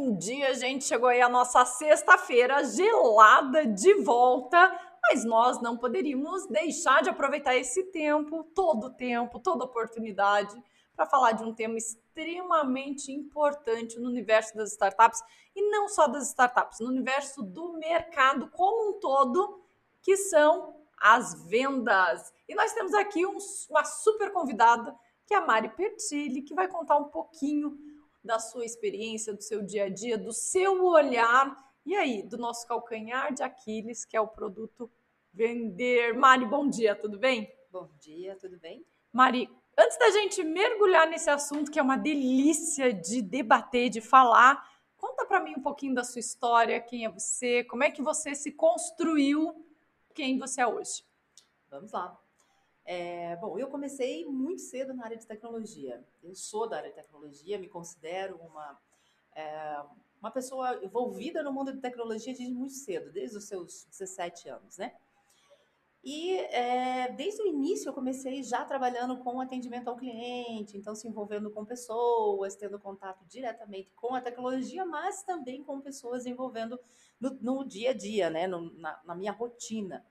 Bom 0.00 0.16
dia, 0.16 0.54
gente. 0.54 0.84
Chegou 0.84 1.08
aí 1.08 1.20
a 1.20 1.28
nossa 1.28 1.64
sexta-feira 1.64 2.62
gelada 2.62 3.66
de 3.66 3.94
volta, 3.94 4.70
mas 5.02 5.24
nós 5.24 5.60
não 5.60 5.76
poderíamos 5.76 6.46
deixar 6.46 7.02
de 7.02 7.10
aproveitar 7.10 7.56
esse 7.56 7.82
tempo, 7.90 8.44
todo 8.54 8.94
tempo, 8.94 9.40
toda 9.40 9.64
oportunidade 9.64 10.56
para 10.94 11.04
falar 11.04 11.32
de 11.32 11.42
um 11.42 11.52
tema 11.52 11.76
extremamente 11.76 13.10
importante 13.10 13.98
no 13.98 14.08
universo 14.08 14.56
das 14.56 14.70
startups 14.70 15.20
e 15.54 15.68
não 15.68 15.88
só 15.88 16.06
das 16.06 16.28
startups, 16.28 16.78
no 16.78 16.86
universo 16.86 17.42
do 17.42 17.72
mercado 17.72 18.48
como 18.52 18.90
um 18.90 19.00
todo, 19.00 19.64
que 20.00 20.16
são 20.16 20.76
as 20.96 21.44
vendas. 21.48 22.32
E 22.48 22.54
nós 22.54 22.72
temos 22.72 22.94
aqui 22.94 23.26
um, 23.26 23.36
uma 23.68 23.82
super 23.82 24.32
convidada, 24.32 24.96
que 25.26 25.34
é 25.34 25.38
a 25.38 25.44
Mari 25.44 25.70
Pertilli, 25.70 26.42
que 26.42 26.54
vai 26.54 26.68
contar 26.68 26.96
um 26.98 27.08
pouquinho 27.08 27.76
da 28.28 28.38
sua 28.38 28.66
experiência, 28.66 29.32
do 29.32 29.42
seu 29.42 29.62
dia 29.62 29.84
a 29.84 29.88
dia, 29.88 30.18
do 30.18 30.34
seu 30.34 30.84
olhar 30.84 31.56
e 31.86 31.96
aí, 31.96 32.22
do 32.22 32.36
nosso 32.36 32.66
calcanhar 32.66 33.32
de 33.32 33.42
Aquiles, 33.42 34.04
que 34.04 34.14
é 34.14 34.20
o 34.20 34.28
produto 34.28 34.90
vender. 35.32 36.12
Mari, 36.12 36.44
bom 36.44 36.68
dia, 36.68 36.94
tudo 36.94 37.18
bem? 37.18 37.50
Bom 37.72 37.88
dia, 37.98 38.36
tudo 38.36 38.58
bem? 38.58 38.84
Mari, 39.10 39.48
Antes 39.80 39.96
da 39.96 40.10
gente 40.10 40.42
mergulhar 40.42 41.06
nesse 41.06 41.30
assunto 41.30 41.70
que 41.70 41.78
é 41.78 41.82
uma 41.82 41.96
delícia 41.96 42.92
de 42.92 43.22
debater, 43.22 43.88
de 43.88 44.00
falar, 44.00 44.68
conta 44.96 45.24
para 45.24 45.40
mim 45.40 45.54
um 45.56 45.62
pouquinho 45.62 45.94
da 45.94 46.02
sua 46.02 46.18
história, 46.18 46.80
quem 46.80 47.04
é 47.04 47.08
você, 47.08 47.62
como 47.62 47.84
é 47.84 47.90
que 47.90 48.02
você 48.02 48.34
se 48.34 48.50
construiu, 48.50 49.64
quem 50.12 50.36
você 50.36 50.62
é 50.62 50.66
hoje. 50.66 51.04
Vamos 51.70 51.92
lá. 51.92 52.18
É, 52.90 53.36
bom, 53.36 53.58
eu 53.58 53.68
comecei 53.68 54.24
muito 54.24 54.62
cedo 54.62 54.94
na 54.94 55.04
área 55.04 55.18
de 55.18 55.26
tecnologia. 55.26 56.02
Eu 56.22 56.34
sou 56.34 56.66
da 56.66 56.78
área 56.78 56.88
de 56.88 56.96
tecnologia, 56.96 57.58
me 57.58 57.68
considero 57.68 58.36
uma 58.38 58.80
é, 59.36 59.82
uma 60.18 60.30
pessoa 60.30 60.82
envolvida 60.82 61.42
no 61.42 61.52
mundo 61.52 61.70
de 61.70 61.82
tecnologia 61.82 62.32
desde 62.32 62.54
muito 62.54 62.72
cedo, 62.72 63.12
desde 63.12 63.36
os 63.36 63.44
seus 63.44 63.84
17 63.90 64.48
anos, 64.48 64.78
né? 64.78 64.94
E 66.02 66.34
é, 66.34 67.12
desde 67.12 67.42
o 67.42 67.46
início 67.46 67.90
eu 67.90 67.92
comecei 67.92 68.42
já 68.42 68.64
trabalhando 68.64 69.18
com 69.18 69.38
atendimento 69.38 69.88
ao 69.88 69.96
cliente, 69.96 70.78
então 70.78 70.94
se 70.94 71.06
envolvendo 71.06 71.50
com 71.50 71.66
pessoas, 71.66 72.56
tendo 72.56 72.78
contato 72.78 73.22
diretamente 73.26 73.92
com 73.96 74.14
a 74.14 74.22
tecnologia, 74.22 74.86
mas 74.86 75.22
também 75.24 75.62
com 75.62 75.78
pessoas 75.82 76.24
envolvendo 76.24 76.80
no, 77.20 77.36
no 77.42 77.68
dia 77.68 77.90
a 77.90 77.94
dia, 77.94 78.30
né, 78.30 78.46
no, 78.46 78.72
na, 78.78 78.98
na 79.04 79.14
minha 79.14 79.32
rotina. 79.32 80.02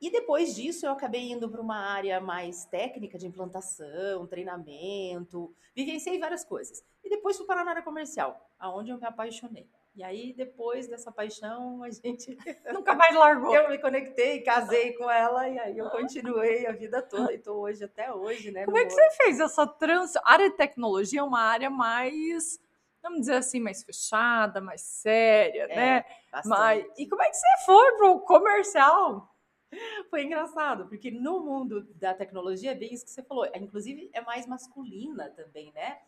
E 0.00 0.10
depois 0.10 0.54
disso 0.54 0.86
eu 0.86 0.92
acabei 0.92 1.32
indo 1.32 1.48
para 1.50 1.60
uma 1.60 1.76
área 1.76 2.20
mais 2.20 2.64
técnica 2.64 3.18
de 3.18 3.26
implantação, 3.26 4.26
treinamento, 4.26 5.52
vivenciei 5.74 6.18
várias 6.18 6.44
coisas. 6.44 6.84
E 7.02 7.08
depois 7.08 7.36
fui 7.36 7.46
para 7.46 7.62
a 7.62 7.68
área 7.68 7.82
comercial, 7.82 8.48
aonde 8.58 8.90
eu 8.90 8.98
me 8.98 9.06
apaixonei. 9.06 9.68
E 9.98 10.04
aí, 10.04 10.32
depois 10.32 10.86
dessa 10.86 11.10
paixão, 11.10 11.82
a 11.82 11.90
gente 11.90 12.36
nunca 12.72 12.94
mais 12.94 13.14
largou. 13.16 13.52
Eu 13.52 13.68
me 13.68 13.78
conectei, 13.78 14.40
casei 14.42 14.92
com 14.96 15.10
ela 15.10 15.48
e 15.48 15.58
aí 15.58 15.76
eu 15.76 15.90
continuei 15.90 16.66
a 16.68 16.72
vida 16.72 17.02
toda 17.02 17.32
e 17.32 17.36
estou 17.36 17.62
hoje 17.62 17.82
até 17.82 18.12
hoje, 18.12 18.52
né? 18.52 18.64
Como 18.64 18.78
é 18.78 18.84
que 18.84 18.92
você 18.92 19.10
fez 19.16 19.40
essa 19.40 19.66
transição? 19.66 20.22
A 20.24 20.32
área 20.34 20.48
de 20.48 20.56
tecnologia 20.56 21.18
é 21.18 21.24
uma 21.24 21.40
área 21.40 21.68
mais, 21.68 22.60
vamos 23.02 23.20
dizer 23.20 23.34
assim, 23.34 23.58
mais 23.58 23.82
fechada, 23.82 24.60
mais 24.60 24.82
séria, 24.82 25.64
é, 25.64 25.76
né? 25.76 26.04
Bastante. 26.30 26.48
Mas 26.48 26.86
e 26.96 27.08
como 27.08 27.22
é 27.22 27.30
que 27.30 27.36
você 27.36 27.66
foi 27.66 27.96
pro 27.96 28.20
comercial? 28.20 29.28
Foi 30.10 30.24
engraçado, 30.24 30.88
porque 30.88 31.10
no 31.10 31.40
mundo 31.40 31.82
da 31.94 32.14
tecnologia, 32.14 32.72
é 32.72 32.74
bem 32.74 32.92
isso 32.92 33.04
que 33.04 33.10
você 33.10 33.22
falou, 33.22 33.44
é, 33.44 33.58
inclusive 33.58 34.10
é 34.12 34.20
mais 34.20 34.46
masculina 34.46 35.30
também, 35.30 35.72
né? 35.72 35.98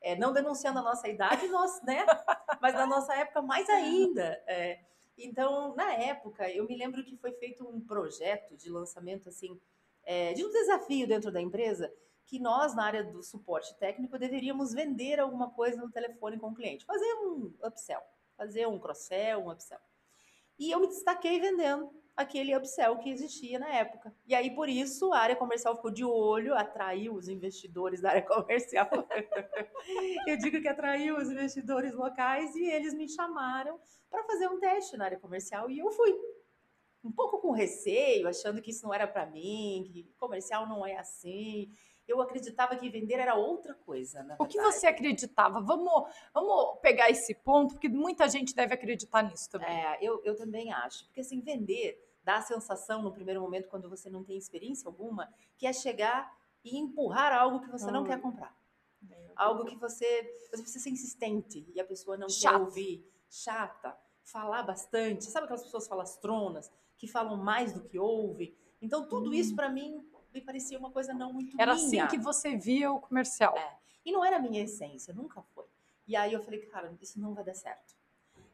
É, 0.00 0.14
não 0.14 0.32
denunciando 0.32 0.78
a 0.78 0.82
nossa 0.82 1.08
idade, 1.08 1.48
nós, 1.48 1.82
né? 1.82 2.06
Mas 2.60 2.74
na 2.74 2.86
nossa 2.86 3.14
época, 3.14 3.42
mais 3.42 3.68
ainda. 3.68 4.42
É, 4.46 4.80
então, 5.16 5.74
na 5.74 5.92
época, 5.94 6.48
eu 6.48 6.66
me 6.66 6.76
lembro 6.76 7.02
que 7.02 7.16
foi 7.16 7.32
feito 7.32 7.66
um 7.68 7.80
projeto 7.80 8.56
de 8.56 8.70
lançamento, 8.70 9.28
assim, 9.28 9.60
é, 10.04 10.32
de 10.32 10.44
um 10.44 10.50
desafio 10.50 11.08
dentro 11.08 11.32
da 11.32 11.40
empresa, 11.40 11.92
que 12.24 12.38
nós, 12.38 12.74
na 12.74 12.84
área 12.84 13.02
do 13.02 13.22
suporte 13.22 13.74
técnico, 13.78 14.18
deveríamos 14.18 14.72
vender 14.72 15.18
alguma 15.18 15.50
coisa 15.50 15.80
no 15.80 15.90
telefone 15.90 16.38
com 16.38 16.48
o 16.48 16.54
cliente, 16.54 16.84
fazer 16.84 17.12
um 17.14 17.52
upsell, 17.64 18.02
fazer 18.36 18.68
um 18.68 18.78
cross-sell, 18.78 19.40
um 19.40 19.50
upsell. 19.50 19.80
E 20.58 20.70
eu 20.70 20.78
me 20.78 20.86
destaquei 20.88 21.40
vendendo 21.40 21.90
aquele 22.18 22.54
upsell 22.56 22.98
que 22.98 23.10
existia 23.10 23.60
na 23.60 23.68
época. 23.68 24.12
E 24.26 24.34
aí, 24.34 24.50
por 24.50 24.68
isso, 24.68 25.12
a 25.12 25.20
área 25.20 25.36
comercial 25.36 25.76
ficou 25.76 25.90
de 25.90 26.04
olho, 26.04 26.52
atraiu 26.52 27.14
os 27.14 27.28
investidores 27.28 28.00
da 28.00 28.10
área 28.10 28.22
comercial. 28.26 28.90
eu 30.26 30.36
digo 30.36 30.60
que 30.60 30.66
atraiu 30.66 31.16
os 31.16 31.30
investidores 31.30 31.94
locais 31.94 32.56
e 32.56 32.64
eles 32.68 32.92
me 32.92 33.08
chamaram 33.08 33.78
para 34.10 34.24
fazer 34.24 34.48
um 34.48 34.58
teste 34.58 34.96
na 34.96 35.04
área 35.04 35.18
comercial 35.18 35.70
e 35.70 35.78
eu 35.78 35.90
fui. 35.92 36.12
Um 37.04 37.12
pouco 37.12 37.38
com 37.38 37.52
receio, 37.52 38.26
achando 38.26 38.60
que 38.60 38.72
isso 38.72 38.84
não 38.84 38.92
era 38.92 39.06
para 39.06 39.24
mim, 39.24 39.84
que 39.86 40.12
comercial 40.18 40.68
não 40.68 40.84
é 40.84 40.96
assim 40.96 41.70
eu 42.08 42.22
acreditava 42.22 42.74
que 42.74 42.88
vender 42.88 43.16
era 43.16 43.34
outra 43.34 43.74
coisa. 43.74 44.26
o 44.38 44.46
que 44.46 44.58
você 44.58 44.86
acreditava? 44.86 45.60
Vamos, 45.60 46.10
vamos 46.32 46.80
pegar 46.80 47.10
esse 47.10 47.34
ponto, 47.34 47.74
porque 47.74 47.88
muita 47.88 48.26
gente 48.30 48.54
deve 48.54 48.72
acreditar 48.72 49.22
nisso 49.22 49.50
também. 49.50 49.68
É, 49.68 49.98
eu, 50.00 50.22
eu 50.24 50.34
também 50.34 50.72
acho. 50.72 51.04
Porque 51.04 51.20
assim, 51.20 51.42
vender 51.42 52.07
dá 52.28 52.36
a 52.36 52.42
sensação 52.42 53.00
no 53.00 53.10
primeiro 53.10 53.40
momento, 53.40 53.70
quando 53.70 53.88
você 53.88 54.10
não 54.10 54.22
tem 54.22 54.36
experiência 54.36 54.86
alguma, 54.86 55.32
que 55.56 55.66
é 55.66 55.72
chegar 55.72 56.30
e 56.62 56.76
empurrar 56.76 57.32
algo 57.32 57.60
que 57.60 57.70
você 57.70 57.86
hum. 57.86 57.92
não 57.92 58.04
quer 58.04 58.20
comprar. 58.20 58.54
Algo 59.34 59.64
que 59.64 59.76
você, 59.76 60.24
você 60.50 60.60
precisa 60.60 60.84
ser 60.84 60.90
insistente 60.90 61.66
e 61.74 61.80
a 61.80 61.84
pessoa 61.86 62.18
não 62.18 62.28
Chato. 62.28 62.52
quer 62.52 62.60
ouvir, 62.60 63.10
chata, 63.30 63.96
falar 64.22 64.62
bastante. 64.62 65.24
Sabe 65.24 65.44
aquelas 65.44 65.62
pessoas 65.62 65.88
falastronas 65.88 66.70
que 66.98 67.06
falam 67.06 67.38
mais 67.38 67.72
do 67.72 67.80
que 67.80 67.98
ouvem? 67.98 68.54
Então, 68.82 69.08
tudo 69.08 69.30
hum. 69.30 69.32
isso 69.32 69.56
para 69.56 69.70
mim 69.70 70.06
me 70.34 70.42
parecia 70.42 70.78
uma 70.78 70.90
coisa 70.90 71.14
não 71.14 71.32
muito 71.32 71.58
Era 71.58 71.72
assim 71.72 71.92
minha. 71.92 72.04
assim 72.04 72.14
que 72.18 72.22
você 72.22 72.58
via 72.58 72.92
o 72.92 73.00
comercial. 73.00 73.56
É. 73.56 73.78
E 74.04 74.12
não 74.12 74.22
era 74.22 74.36
a 74.36 74.40
minha 74.40 74.62
essência, 74.62 75.14
nunca 75.14 75.40
foi. 75.54 75.64
E 76.06 76.14
aí 76.14 76.34
eu 76.34 76.42
falei, 76.42 76.60
cara, 76.66 76.94
isso 77.00 77.18
não 77.18 77.32
vai 77.32 77.42
dar 77.44 77.54
certo. 77.54 77.96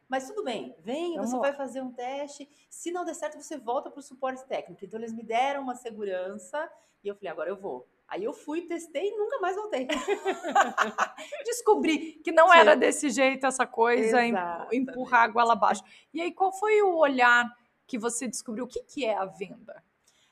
Mas 0.07 0.27
tudo 0.27 0.43
bem, 0.43 0.75
vem, 0.79 1.17
você 1.17 1.37
vai 1.37 1.53
fazer 1.53 1.81
um 1.81 1.91
teste. 1.91 2.47
Se 2.69 2.91
não 2.91 3.03
der 3.03 3.15
certo, 3.15 3.41
você 3.41 3.57
volta 3.57 3.89
para 3.89 3.99
o 3.99 4.03
suporte 4.03 4.45
técnico. 4.45 4.85
Então, 4.85 4.99
eles 4.99 5.13
me 5.13 5.23
deram 5.23 5.63
uma 5.63 5.75
segurança 5.75 6.69
e 7.03 7.07
eu 7.07 7.15
falei, 7.15 7.29
agora 7.29 7.49
eu 7.49 7.55
vou. 7.55 7.87
Aí 8.07 8.23
eu 8.23 8.33
fui, 8.33 8.61
testei 8.61 9.09
e 9.09 9.17
nunca 9.17 9.39
mais 9.39 9.55
voltei. 9.55 9.87
Descobri 11.43 12.13
que 12.23 12.31
não 12.31 12.49
Sim. 12.49 12.57
era 12.57 12.75
desse 12.75 13.09
jeito 13.09 13.45
essa 13.47 13.65
coisa, 13.65 14.25
Exatamente. 14.25 14.75
empurrar 14.75 15.23
a 15.23 15.27
goela 15.27 15.53
abaixo. 15.53 15.83
E 16.13 16.21
aí, 16.21 16.31
qual 16.31 16.51
foi 16.51 16.81
o 16.83 16.97
olhar 16.97 17.51
que 17.87 17.97
você 17.97 18.27
descobriu? 18.27 18.65
O 18.65 18.67
que, 18.67 18.83
que 18.83 19.05
é 19.05 19.15
a 19.15 19.25
venda? 19.25 19.83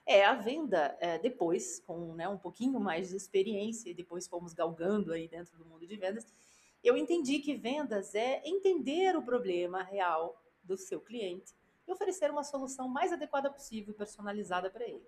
É, 0.06 0.25
a 0.25 0.33
venda, 0.33 0.95
é, 1.00 1.17
depois, 1.17 1.79
com 1.79 2.13
né, 2.13 2.28
um 2.28 2.38
pouquinho 2.38 2.79
mais 2.79 3.09
de 3.09 3.16
experiência, 3.16 3.89
e 3.89 3.94
depois 3.94 4.28
fomos 4.28 4.53
galgando 4.53 5.13
aí 5.13 5.28
dentro 5.28 5.57
do 5.57 5.66
mundo 5.66 5.88
de 5.88 5.95
vendas, 5.95 6.28
eu 6.83 6.97
entendi 6.97 7.39
que 7.39 7.55
vendas 7.55 8.13
é 8.13 8.41
entender 8.45 9.16
o 9.16 9.21
problema 9.23 9.81
real 9.81 10.41
do 10.63 10.77
seu 10.77 10.99
cliente 10.99 11.53
e 11.88 11.91
oferecer 11.91 12.29
uma 12.29 12.44
solução 12.44 12.88
mais 12.88 13.11
adequada 13.11 13.49
possível 13.49 13.94
e 13.94 13.97
personalizada 13.97 14.69
para 14.69 14.85
ele. 14.85 15.07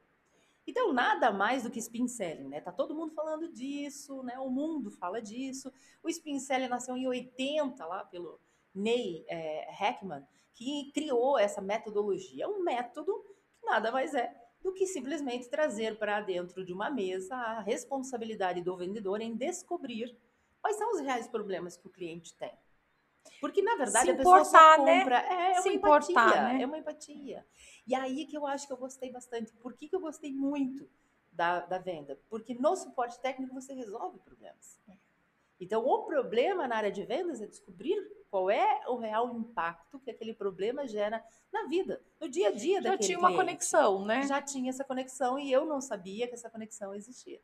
Então, 0.68 0.92
nada 0.92 1.32
mais 1.32 1.64
do 1.64 1.70
que 1.70 1.80
spin 1.80 2.08
selling, 2.08 2.48
né? 2.48 2.60
Tá 2.60 2.72
todo 2.72 2.96
mundo 2.96 3.14
falando 3.14 3.52
disso, 3.52 4.24
né? 4.24 4.40
O 4.40 4.50
mundo 4.50 4.90
fala 4.90 5.22
disso. 5.22 5.72
O 6.02 6.10
spin 6.10 6.40
selling 6.40 6.68
nasceu 6.68 6.98
em 6.98 7.08
80 7.08 7.86
lá 7.86 8.04
pelo 8.04 8.40
Ney 8.74 9.24
é, 9.28 9.70
Heckman, 9.80 10.26
que 10.54 10.92
criou 10.92 11.38
essa 11.38 11.62
metodologia. 11.62 12.46
É 12.46 12.48
um 12.48 12.64
método 12.64 13.14
que 13.60 13.66
nada 13.66 13.92
mais 13.92 14.16
é 14.16 14.34
do 14.62 14.74
que 14.74 14.88
simplesmente 14.88 15.48
trazer 15.48 16.00
para 16.00 16.20
dentro 16.22 16.66
de 16.66 16.74
uma 16.74 16.90
mesa 16.90 17.36
a 17.36 17.60
responsabilidade 17.60 18.62
do 18.64 18.76
vendedor 18.76 19.22
em 19.22 19.36
descobrir 19.36 20.18
quais 20.66 20.78
são 20.78 20.92
os 20.94 21.00
reais 21.00 21.28
problemas 21.28 21.78
que 21.78 21.86
o 21.86 21.92
cliente 21.92 22.34
tem. 22.34 22.52
Porque, 23.40 23.62
na 23.62 23.76
verdade, 23.76 24.06
Se 24.06 24.12
a 24.12 24.16
pessoa 24.16 24.40
importar, 24.40 24.78
só 24.78 24.84
né? 24.84 25.00
compra. 25.00 25.22
Né? 25.22 25.28
É, 25.30 25.58
é 25.58 25.60
uma 25.60 25.74
importar, 25.74 26.12
empatia. 26.12 26.42
Né? 26.42 26.62
É 26.64 26.66
uma 26.66 26.78
empatia. 26.80 27.46
E 27.86 27.94
aí 27.94 28.26
que 28.26 28.36
eu 28.36 28.48
acho 28.48 28.66
que 28.66 28.74
eu 28.74 28.78
gostei 28.78 29.12
bastante. 29.12 29.54
Por 29.54 29.74
que, 29.74 29.88
que 29.88 29.96
eu 29.96 30.00
gostei 30.00 30.34
muito 30.34 30.90
da, 31.32 31.60
da 31.60 31.78
venda? 31.78 32.20
Porque 32.32 32.56
no 32.56 32.76
suporte 32.76 33.20
técnico 33.20 33.54
você 33.54 33.76
resolve 33.76 34.18
problemas. 34.20 34.82
Então, 35.60 35.86
o 35.86 36.04
problema 36.04 36.68
na 36.68 36.78
área 36.78 36.92
de 36.92 37.04
vendas 37.04 37.42
é 37.44 37.46
descobrir 37.46 37.96
qual 38.32 38.50
é 38.50 38.88
o 38.88 38.96
real 38.96 39.36
impacto 39.38 40.00
que 40.00 40.10
aquele 40.10 40.34
problema 40.34 40.88
gera 40.88 41.24
na 41.54 41.68
vida, 41.68 42.04
no 42.20 42.28
dia 42.28 42.50
a 42.50 42.52
dia 42.52 42.82
Já 42.82 42.98
tinha 42.98 43.20
uma 43.20 43.28
cliente. 43.28 43.46
conexão, 43.46 44.04
né? 44.04 44.26
Já 44.26 44.42
tinha 44.42 44.72
essa 44.72 44.84
conexão 44.84 45.38
e 45.38 45.52
eu 45.52 45.64
não 45.64 45.80
sabia 45.80 46.28
que 46.28 46.34
essa 46.34 46.50
conexão 46.50 46.96
existia. 46.96 47.40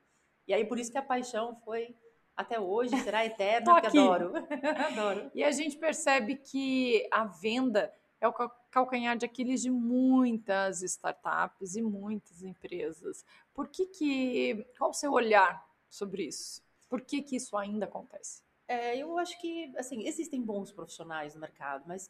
E 0.48 0.54
aí, 0.56 0.66
por 0.66 0.80
isso 0.80 0.92
que 0.92 0.98
a 0.98 1.04
paixão 1.04 1.56
foi 1.64 1.96
até 2.36 2.60
hoje, 2.60 2.98
será 3.01 3.25
eterna, 3.25 3.74
porque 3.74 3.98
adoro. 3.98 4.33
adoro. 4.88 5.31
E 5.33 5.44
a 5.44 5.51
gente 5.51 5.78
percebe 5.78 6.36
que 6.36 7.07
a 7.12 7.25
venda 7.25 7.94
é 8.19 8.28
o 8.28 8.33
calcanhar 8.69 9.18
de 9.18 9.25
Aquiles 9.25 9.62
de 9.62 9.69
muitas 9.69 10.81
startups 10.81 11.75
e 11.75 11.81
muitas 11.81 12.44
empresas. 12.44 13.25
Por 13.54 13.68
que 13.68 13.88
que... 13.88 14.66
Qual 14.78 14.92
o 14.92 14.94
seu 14.94 15.12
olhar 15.12 15.68
sobre 15.89 16.24
isso? 16.24 16.63
Por 16.88 17.01
que 17.01 17.22
que 17.22 17.36
isso 17.36 17.57
ainda 17.57 17.86
acontece? 17.86 18.44
É, 18.68 18.98
eu 18.98 19.18
acho 19.18 19.39
que, 19.42 19.74
assim, 19.77 20.07
existem 20.07 20.42
bons 20.42 20.72
profissionais 20.72 21.36
no 21.36 21.42
mercado, 21.42 21.84
mas 21.88 22.10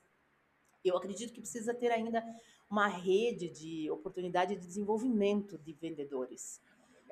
eu 0.83 0.97
acredito 0.97 1.33
que 1.33 1.41
precisa 1.41 1.73
ter 1.73 1.91
ainda 1.91 2.23
uma 2.69 2.87
rede 2.87 3.49
de 3.49 3.89
oportunidade 3.91 4.55
de 4.55 4.65
desenvolvimento 4.65 5.57
de 5.57 5.73
vendedores. 5.73 6.61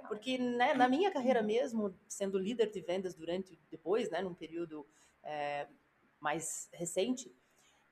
Porque 0.08 0.38
né, 0.38 0.74
na 0.74 0.88
minha 0.88 1.12
carreira 1.12 1.42
mesmo, 1.42 1.94
sendo 2.08 2.38
líder 2.38 2.72
de 2.72 2.82
vendas 2.82 3.16
durante, 3.16 3.60
depois, 3.70 4.10
né, 4.10 4.22
num 4.22 4.34
período 4.34 4.86
é, 5.24 5.68
mais 6.20 6.70
recente, 6.74 7.34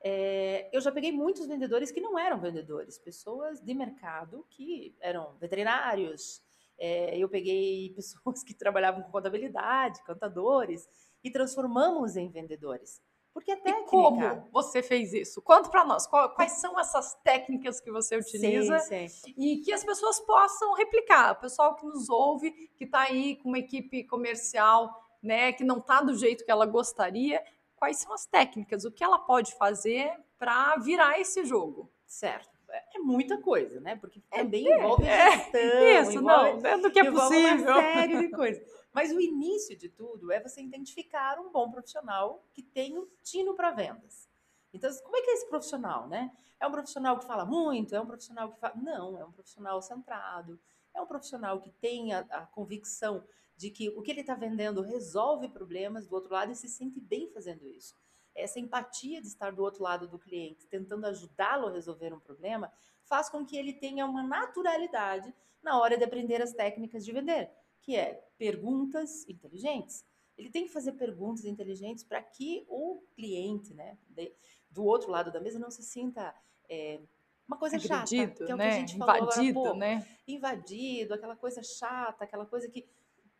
é, 0.02 0.70
eu 0.72 0.80
já 0.80 0.92
peguei 0.92 1.12
muitos 1.12 1.48
vendedores 1.48 1.92
que 1.92 2.02
não 2.02 2.18
eram 2.18 2.40
vendedores, 2.40 2.98
pessoas 2.98 3.60
de 3.62 3.74
mercado 3.74 4.46
que 4.50 4.96
eram 5.00 5.36
veterinários. 5.38 6.42
É, 6.78 7.18
eu 7.18 7.28
peguei 7.28 7.92
pessoas 7.96 8.44
que 8.44 8.54
trabalhavam 8.54 9.04
com 9.04 9.12
contabilidade, 9.12 10.04
contadores, 10.06 10.88
e 11.24 11.32
transformamos 11.32 12.16
em 12.16 12.30
vendedores. 12.30 13.02
Porque 13.38 13.52
a 13.52 13.56
técnica... 13.56 13.86
E 13.86 13.86
como 13.86 14.48
você 14.52 14.82
fez 14.82 15.14
isso? 15.14 15.44
Conta 15.44 15.70
para 15.70 15.86
nós, 15.86 16.08
quais 16.08 16.54
são 16.54 16.80
essas 16.80 17.14
técnicas 17.24 17.80
que 17.80 17.92
você 17.92 18.18
utiliza 18.18 18.80
sim, 18.80 19.08
sim. 19.08 19.34
e 19.38 19.58
que 19.58 19.72
as 19.72 19.84
pessoas 19.84 20.20
possam 20.22 20.74
replicar. 20.74 21.34
O 21.34 21.36
pessoal 21.36 21.76
que 21.76 21.86
nos 21.86 22.10
ouve, 22.10 22.50
que 22.76 22.86
está 22.86 23.02
aí 23.02 23.36
com 23.36 23.50
uma 23.50 23.60
equipe 23.60 24.04
comercial, 24.06 24.90
né, 25.22 25.54
que 25.54 25.64
não 25.64 25.78
está 25.78 26.02
do 26.02 26.16
jeito 26.16 26.44
que 26.44 26.50
ela 26.50 26.66
gostaria, 26.66 27.44
quais 27.76 27.98
são 27.98 28.12
as 28.12 28.26
técnicas, 28.26 28.86
o 28.86 28.92
que 28.92 29.04
ela 29.04 29.20
pode 29.20 29.54
fazer 29.54 30.12
para 30.40 30.76
virar 30.78 31.20
esse 31.20 31.46
jogo? 31.46 31.92
Certo. 32.08 32.58
É, 32.72 32.98
é 32.98 33.00
muita 33.00 33.38
coisa, 33.38 33.80
né? 33.80 33.96
Porque 33.98 34.20
é, 34.32 34.40
também 34.40 34.68
é, 34.68 34.78
envolve 34.82 35.06
gestão, 35.06 35.62
é, 35.62 36.02
isso, 36.02 36.12
envolve, 36.14 36.64
não, 36.64 36.70
é 36.72 36.78
do 36.80 36.90
que 36.90 37.00
é 37.00 37.12
possível. 37.12 37.72
uma 37.72 37.82
série 37.84 38.18
de 38.18 38.30
coisas. 38.30 38.64
Mas 38.98 39.12
o 39.12 39.22
início 39.22 39.78
de 39.78 39.90
tudo 39.90 40.32
é 40.32 40.42
você 40.42 40.60
identificar 40.60 41.40
um 41.40 41.52
bom 41.52 41.70
profissional 41.70 42.44
que 42.52 42.64
tem 42.64 42.98
um 42.98 43.08
tino 43.22 43.54
para 43.54 43.70
vendas. 43.70 44.28
Então, 44.74 44.92
como 45.04 45.16
é 45.16 45.22
que 45.22 45.30
é 45.30 45.34
esse 45.36 45.48
profissional, 45.48 46.08
né? 46.08 46.36
É 46.60 46.66
um 46.66 46.72
profissional 46.72 47.20
que 47.20 47.26
fala 47.28 47.46
muito? 47.46 47.94
É 47.94 48.02
um 48.02 48.08
profissional 48.08 48.52
que 48.52 48.60
fala... 48.60 48.74
Não, 48.76 49.16
é 49.16 49.24
um 49.24 49.32
profissional 49.32 49.80
centrado. 49.84 50.60
É 50.96 51.00
um 51.00 51.06
profissional 51.06 51.62
que 51.62 51.70
tem 51.70 52.12
a, 52.12 52.22
a 52.22 52.48
convicção 52.48 53.24
de 53.56 53.70
que 53.70 53.88
o 53.90 54.02
que 54.02 54.10
ele 54.10 54.22
está 54.22 54.34
vendendo 54.34 54.82
resolve 54.82 55.48
problemas 55.48 56.08
do 56.08 56.16
outro 56.16 56.34
lado 56.34 56.52
e 56.52 56.56
se 56.56 56.68
sente 56.68 57.00
bem 57.00 57.30
fazendo 57.30 57.68
isso. 57.68 57.96
Essa 58.34 58.60
empatia 58.60 59.22
de 59.22 59.28
estar 59.28 59.52
do 59.52 59.62
outro 59.62 59.84
lado 59.84 60.08
do 60.08 60.18
cliente, 60.18 60.66
tentando 60.66 61.06
ajudá-lo 61.06 61.68
a 61.68 61.72
resolver 61.72 62.16
um 62.16 62.20
problema, 62.20 62.74
faz 63.04 63.30
com 63.30 63.46
que 63.46 63.58
ele 63.58 63.74
tenha 63.74 64.08
uma 64.08 64.24
naturalidade 64.24 65.32
na 65.62 65.80
hora 65.80 66.00
de 66.00 66.04
aprender 66.04 66.42
as 66.42 66.52
técnicas 66.52 67.06
de 67.06 67.12
vender, 67.12 67.52
que 67.88 67.96
é 67.96 68.22
perguntas 68.38 69.26
inteligentes. 69.30 70.06
Ele 70.38 70.50
tem 70.50 70.66
que 70.66 70.74
fazer 70.74 70.92
perguntas 70.92 71.46
inteligentes 71.46 72.04
para 72.04 72.22
que 72.22 72.66
o 72.68 73.02
cliente, 73.16 73.74
né, 73.74 73.98
de, 74.10 74.34
do 74.70 74.84
outro 74.84 75.10
lado 75.10 75.32
da 75.32 75.40
mesa, 75.40 75.58
não 75.58 75.72
se 75.72 75.82
sinta 75.82 76.36
é, 76.70 77.00
uma 77.48 77.56
coisa 77.58 77.78
Agredido, 77.78 78.34
chata, 78.34 78.46
que 78.46 78.52
é 78.52 78.54
o 78.54 78.58
né? 78.58 78.66
que 78.66 78.76
a 78.76 78.82
né? 78.82 78.88
gente 78.88 78.98
falou 78.98 79.16
invadido, 79.16 79.60
agora, 79.62 79.78
né? 79.78 80.08
Invadido, 80.28 81.14
aquela 81.14 81.38
coisa 81.38 81.64
chata, 81.64 82.26
aquela 82.26 82.46
coisa 82.46 82.68
que 82.68 82.86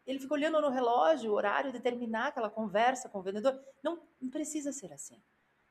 ele 0.06 0.18
fica 0.18 0.34
olhando 0.34 0.62
no 0.62 0.70
relógio, 0.70 1.30
o 1.30 1.36
horário, 1.36 1.74
determinar 1.74 2.28
aquela 2.28 2.50
conversa 2.50 3.10
com 3.10 3.20
o 3.20 3.22
vendedor. 3.22 3.62
Não, 3.84 4.02
não 4.22 4.30
precisa 4.30 4.72
ser 4.72 4.94
assim. 4.94 5.22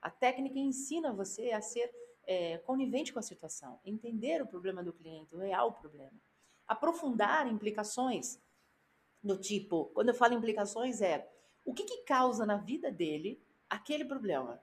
A 0.03 0.11
técnica 0.11 0.59
ensina 0.59 1.15
você 1.15 1.51
a 1.53 1.63
ser 1.63 1.91
é, 2.27 2.59
conivente 2.59 3.11
com 3.11 3.21
a 3.21 3.23
situação, 3.23 3.81
entender 3.87 4.43
o 4.43 4.47
problema 4.47 4.83
do 4.83 4.93
cliente, 4.93 5.35
o 5.35 5.39
real 5.39 5.73
problema. 5.73 6.13
Aprofundar 6.69 7.47
implicações 7.47 8.39
do 9.27 9.37
tipo, 9.37 9.87
quando 9.87 10.09
eu 10.09 10.15
falo 10.15 10.35
implicações, 10.35 11.03
é 11.03 11.29
o 11.65 11.75
que, 11.75 11.85
que 11.85 12.03
causa 12.05 12.47
na 12.47 12.57
vida 12.57 12.91
dele 12.91 13.43
aquele 13.69 14.05
problema? 14.05 14.63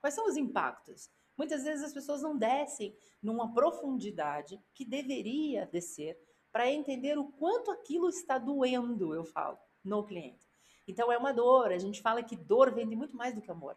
Quais 0.00 0.14
são 0.14 0.26
os 0.26 0.36
impactos? 0.36 1.10
Muitas 1.36 1.64
vezes 1.64 1.84
as 1.84 1.92
pessoas 1.92 2.22
não 2.22 2.36
descem 2.36 2.96
numa 3.22 3.52
profundidade 3.52 4.62
que 4.72 4.84
deveria 4.84 5.66
descer 5.66 6.16
para 6.52 6.70
entender 6.70 7.18
o 7.18 7.24
quanto 7.32 7.70
aquilo 7.70 8.08
está 8.08 8.38
doendo, 8.38 9.12
eu 9.12 9.24
falo, 9.24 9.58
no 9.82 10.04
cliente. 10.04 10.48
Então 10.86 11.10
é 11.10 11.18
uma 11.18 11.32
dor, 11.32 11.72
a 11.72 11.78
gente 11.78 12.00
fala 12.00 12.22
que 12.22 12.36
dor 12.36 12.72
vende 12.72 12.94
muito 12.94 13.16
mais 13.16 13.34
do 13.34 13.40
que 13.40 13.50
amor, 13.50 13.76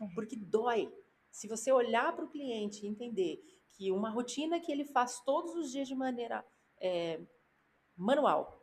é. 0.00 0.06
porque 0.14 0.34
dói. 0.34 0.92
Se 1.30 1.46
você 1.46 1.70
olhar 1.70 2.16
para 2.16 2.24
o 2.24 2.28
cliente 2.28 2.84
e 2.84 2.88
entender 2.88 3.44
que 3.70 3.92
uma 3.92 4.10
rotina 4.10 4.58
que 4.58 4.72
ele 4.72 4.84
faz 4.84 5.20
todos 5.20 5.54
os 5.54 5.70
dias 5.70 5.86
de 5.86 5.94
maneira 5.94 6.44
é, 6.80 7.20
manual, 7.96 8.55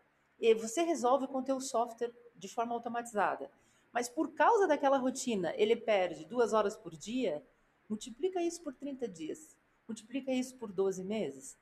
você 0.56 0.82
resolve 0.82 1.28
com 1.28 1.40
o 1.40 1.44
teu 1.44 1.62
software 1.62 2.12
de 2.36 2.48
forma 2.48 2.74
automatizada, 2.74 3.50
mas 3.92 4.10
por 4.10 4.34
causa 4.34 4.68
daquela 4.68 4.98
rotina 4.98 5.54
ele 5.56 5.76
perde 5.76 6.26
duas 6.26 6.52
horas 6.52 6.76
por 6.76 6.96
dia, 6.96 7.46
multiplica 7.88 8.42
isso 8.42 8.62
por 8.64 8.74
30 8.74 9.08
dias, 9.08 9.56
multiplica 9.88 10.32
isso 10.32 10.58
por 10.58 10.72
12 10.72 11.04
meses, 11.04 11.58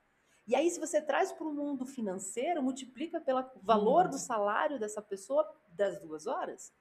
e 0.48 0.56
aí, 0.56 0.70
se 0.70 0.80
você 0.80 1.02
traz 1.02 1.32
para 1.32 1.48
o 1.48 1.54
mundo 1.54 1.86
financeiro, 1.86 2.64
multiplica 2.64 3.22
pelo 3.22 3.42
valor 3.62 4.08
do 4.08 4.18
salário 4.18 4.80
dessa 4.80 5.02
pessoa 5.02 5.50
das 5.70 6.00
duas 6.02 6.28
horas. 6.28 6.74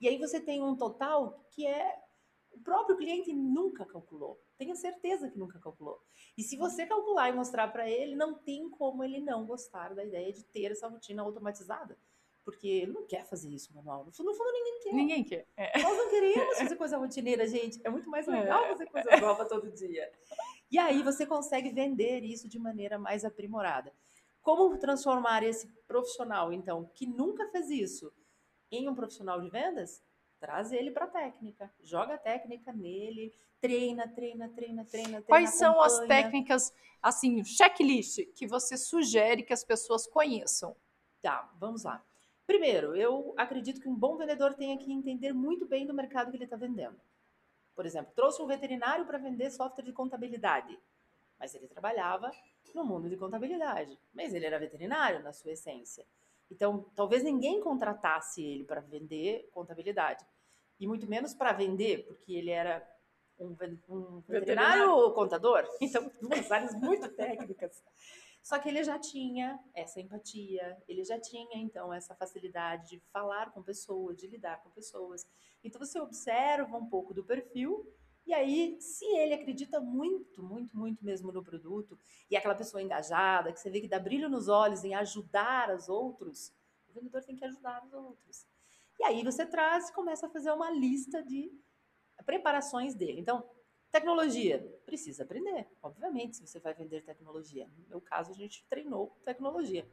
E 0.00 0.08
aí 0.08 0.16
você 0.16 0.40
tem 0.40 0.62
um 0.62 0.76
total 0.76 1.44
que 1.50 1.66
é 1.66 1.94
o 2.52 2.60
próprio 2.60 2.96
cliente 2.96 3.32
nunca 3.32 3.84
calculou. 3.84 4.40
Tenha 4.56 4.74
certeza 4.74 5.28
que 5.30 5.38
nunca 5.38 5.58
calculou. 5.58 6.00
E 6.36 6.42
se 6.42 6.56
você 6.56 6.86
calcular 6.86 7.28
e 7.28 7.32
mostrar 7.32 7.68
para 7.68 7.88
ele, 7.88 8.16
não 8.16 8.34
tem 8.34 8.68
como 8.68 9.04
ele 9.04 9.20
não 9.20 9.46
gostar 9.46 9.94
da 9.94 10.04
ideia 10.04 10.32
de 10.32 10.42
ter 10.44 10.72
essa 10.72 10.88
rotina 10.88 11.22
automatizada. 11.22 11.98
Porque 12.44 12.66
ele 12.66 12.92
não 12.92 13.06
quer 13.06 13.26
fazer 13.26 13.50
isso 13.50 13.74
manual. 13.74 14.06
No 14.06 14.12
fundo, 14.12 14.30
no 14.30 14.34
fundo 14.34 14.50
ninguém 14.52 14.80
quer. 14.80 14.92
Ninguém 14.94 15.24
quer. 15.24 15.46
É. 15.56 15.82
Nós 15.82 15.96
não 15.96 16.08
queremos 16.08 16.56
fazer 16.58 16.76
coisa 16.76 16.96
rotineira, 16.96 17.46
gente. 17.46 17.80
É 17.84 17.90
muito 17.90 18.08
mais 18.08 18.26
legal 18.26 18.64
é. 18.64 18.68
fazer 18.68 18.86
coisa 18.86 19.10
nova 19.20 19.44
todo 19.44 19.70
dia. 19.70 20.10
E 20.70 20.78
aí 20.78 21.02
você 21.02 21.26
consegue 21.26 21.70
vender 21.70 22.24
isso 22.24 22.48
de 22.48 22.58
maneira 22.58 22.98
mais 22.98 23.24
aprimorada. 23.24 23.92
Como 24.40 24.78
transformar 24.78 25.42
esse 25.42 25.66
profissional, 25.86 26.52
então, 26.52 26.90
que 26.94 27.06
nunca 27.06 27.46
fez 27.48 27.68
isso, 27.70 28.12
em 28.70 28.88
um 28.88 28.94
profissional 28.94 29.40
de 29.40 29.50
vendas? 29.50 30.02
Traz 30.40 30.72
ele 30.72 30.90
para 30.90 31.06
a 31.06 31.08
técnica, 31.08 31.72
joga 31.82 32.14
a 32.14 32.18
técnica 32.18 32.72
nele, 32.72 33.34
treina, 33.60 34.06
treina, 34.06 34.48
treina, 34.48 34.84
treina, 34.84 34.84
treina. 34.84 35.22
Quais 35.22 35.50
são 35.54 35.80
as 35.80 35.98
técnicas, 36.06 36.72
assim, 37.02 37.44
checklist 37.44 38.24
que 38.34 38.46
você 38.46 38.76
sugere 38.76 39.42
que 39.42 39.52
as 39.52 39.64
pessoas 39.64 40.06
conheçam? 40.06 40.76
Tá, 41.20 41.50
vamos 41.58 41.82
lá. 41.82 42.04
Primeiro, 42.46 42.94
eu 42.94 43.34
acredito 43.36 43.80
que 43.80 43.88
um 43.88 43.94
bom 43.94 44.16
vendedor 44.16 44.54
tenha 44.54 44.78
que 44.78 44.92
entender 44.92 45.32
muito 45.32 45.66
bem 45.66 45.86
do 45.86 45.92
mercado 45.92 46.30
que 46.30 46.36
ele 46.36 46.44
está 46.44 46.56
vendendo. 46.56 46.98
Por 47.74 47.84
exemplo, 47.84 48.12
trouxe 48.14 48.40
um 48.40 48.46
veterinário 48.46 49.06
para 49.06 49.18
vender 49.18 49.50
software 49.50 49.84
de 49.84 49.92
contabilidade, 49.92 50.78
mas 51.38 51.54
ele 51.54 51.68
trabalhava 51.68 52.30
no 52.74 52.84
mundo 52.84 53.08
de 53.08 53.16
contabilidade, 53.16 53.98
mas 54.12 54.32
ele 54.34 54.46
era 54.46 54.58
veterinário 54.58 55.22
na 55.22 55.32
sua 55.32 55.52
essência. 55.52 56.06
Então, 56.50 56.90
talvez 56.94 57.22
ninguém 57.22 57.60
contratasse 57.60 58.42
ele 58.42 58.64
para 58.64 58.80
vender 58.80 59.48
contabilidade, 59.52 60.24
e 60.80 60.86
muito 60.86 61.08
menos 61.08 61.34
para 61.34 61.52
vender, 61.52 62.06
porque 62.06 62.32
ele 62.32 62.50
era 62.50 62.86
um, 63.38 63.50
um 63.88 64.20
veterinário, 64.20 64.22
veterinário 64.26 65.12
contador. 65.12 65.64
Então, 65.80 66.10
duas 66.20 66.50
áreas 66.50 66.74
muito 66.74 67.08
técnicas. 67.14 67.82
Só 68.42 68.58
que 68.58 68.68
ele 68.68 68.82
já 68.82 68.98
tinha 68.98 69.62
essa 69.74 70.00
empatia, 70.00 70.80
ele 70.88 71.04
já 71.04 71.20
tinha 71.20 71.58
então 71.58 71.92
essa 71.92 72.14
facilidade 72.14 72.88
de 72.88 73.00
falar 73.12 73.52
com 73.52 73.62
pessoas, 73.62 74.16
de 74.16 74.26
lidar 74.26 74.62
com 74.62 74.70
pessoas. 74.70 75.26
Então 75.62 75.78
você 75.78 76.00
observa 76.00 76.76
um 76.76 76.86
pouco 76.88 77.12
do 77.12 77.22
perfil 77.22 77.86
e 78.28 78.34
aí, 78.34 78.76
se 78.80 79.04
ele 79.04 79.34
acredita 79.34 79.80
muito, 79.80 80.42
muito, 80.42 80.76
muito 80.76 81.04
mesmo 81.04 81.32
no 81.32 81.42
produto, 81.42 81.98
e 82.30 82.36
é 82.36 82.38
aquela 82.38 82.54
pessoa 82.54 82.82
engajada, 82.82 83.52
que 83.52 83.58
você 83.58 83.70
vê 83.70 83.80
que 83.80 83.88
dá 83.88 83.98
brilho 83.98 84.28
nos 84.28 84.48
olhos 84.48 84.84
em 84.84 84.94
ajudar 84.94 85.74
os 85.74 85.88
outros, 85.88 86.52
o 86.88 86.92
vendedor 86.92 87.24
tem 87.24 87.34
que 87.34 87.44
ajudar 87.44 87.84
os 87.84 87.92
outros. 87.92 88.46
E 89.00 89.04
aí 89.04 89.24
você 89.24 89.44
traz 89.44 89.88
e 89.88 89.92
começa 89.92 90.26
a 90.26 90.30
fazer 90.30 90.52
uma 90.52 90.70
lista 90.70 91.22
de 91.22 91.50
preparações 92.24 92.94
dele. 92.94 93.20
Então, 93.20 93.44
Tecnologia, 93.90 94.60
precisa 94.84 95.22
aprender, 95.22 95.66
obviamente, 95.82 96.36
se 96.36 96.46
você 96.46 96.60
vai 96.60 96.74
vender 96.74 97.02
tecnologia. 97.02 97.66
No 97.78 97.88
meu 97.88 98.00
caso, 98.02 98.30
a 98.30 98.34
gente 98.34 98.62
treinou 98.68 99.16
tecnologia. 99.24 99.88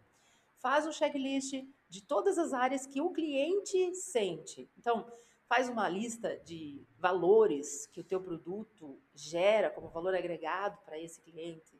Faz 0.57 0.85
um 0.85 0.91
checklist 0.91 1.63
de 1.87 2.03
todas 2.03 2.37
as 2.37 2.51
áreas 2.51 2.85
que 2.85 2.99
o 2.99 3.11
cliente 3.11 3.95
sente. 3.95 4.69
Então, 4.77 5.09
faz 5.47 5.69
uma 5.69 5.87
lista 5.87 6.37
de 6.39 6.85
valores 6.97 7.87
que 7.87 7.99
o 7.99 8.03
teu 8.03 8.21
produto 8.21 8.99
gera 9.13 9.69
como 9.69 9.89
valor 9.89 10.15
agregado 10.15 10.77
para 10.83 10.99
esse 10.99 11.21
cliente. 11.21 11.79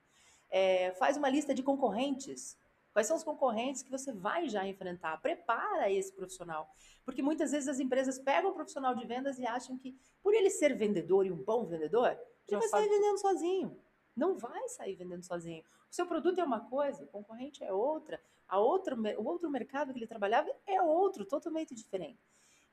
É, 0.50 0.92
faz 0.94 1.18
uma 1.18 1.30
lista 1.30 1.54
de 1.54 1.64
concorrentes. 1.64 2.58
Quais 2.94 3.08
são 3.08 3.18
os 3.18 3.24
concorrentes 3.24 3.82
que 3.82 3.92
você 3.92 4.14
vai 4.14 4.48
já 4.48 4.66
enfrentar? 4.66 5.18
Prepara 5.22 5.92
esse 5.92 6.14
profissional. 6.14 6.70
Porque 7.04 7.22
muitas 7.22 7.52
vezes 7.52 7.68
as 7.68 7.80
empresas 7.80 8.18
pegam 8.20 8.52
o 8.52 8.54
profissional 8.54 8.96
de 8.96 9.06
vendas 9.06 9.38
e 9.38 9.46
acham 9.46 9.78
que, 9.78 9.98
por 10.24 10.34
ele 10.34 10.50
ser 10.50 10.76
vendedor 10.76 11.26
e 11.26 11.32
um 11.32 11.44
bom 11.44 11.66
vendedor, 11.66 12.18
ele 12.48 12.60
vai 12.60 12.70
sair 12.70 12.88
vendendo 12.88 13.18
sozinho. 13.18 13.78
Não 14.16 14.38
vai 14.38 14.70
sair 14.70 14.96
vendendo 14.96 15.24
sozinho. 15.24 15.64
O 15.92 15.94
seu 15.96 16.06
produto 16.06 16.40
é 16.40 16.44
uma 16.44 16.62
coisa, 16.70 17.04
o 17.04 17.08
concorrente 17.08 17.64
é 17.64 17.74
outra, 17.74 18.22
a 18.48 18.60
outra, 18.60 18.96
o 18.96 19.26
outro 19.26 19.50
mercado 19.50 19.92
que 19.92 20.00
ele 20.00 20.08
trabalhava 20.08 20.50
é 20.66 20.82
outro, 20.82 21.26
totalmente 21.26 21.76
diferente. 21.76 22.20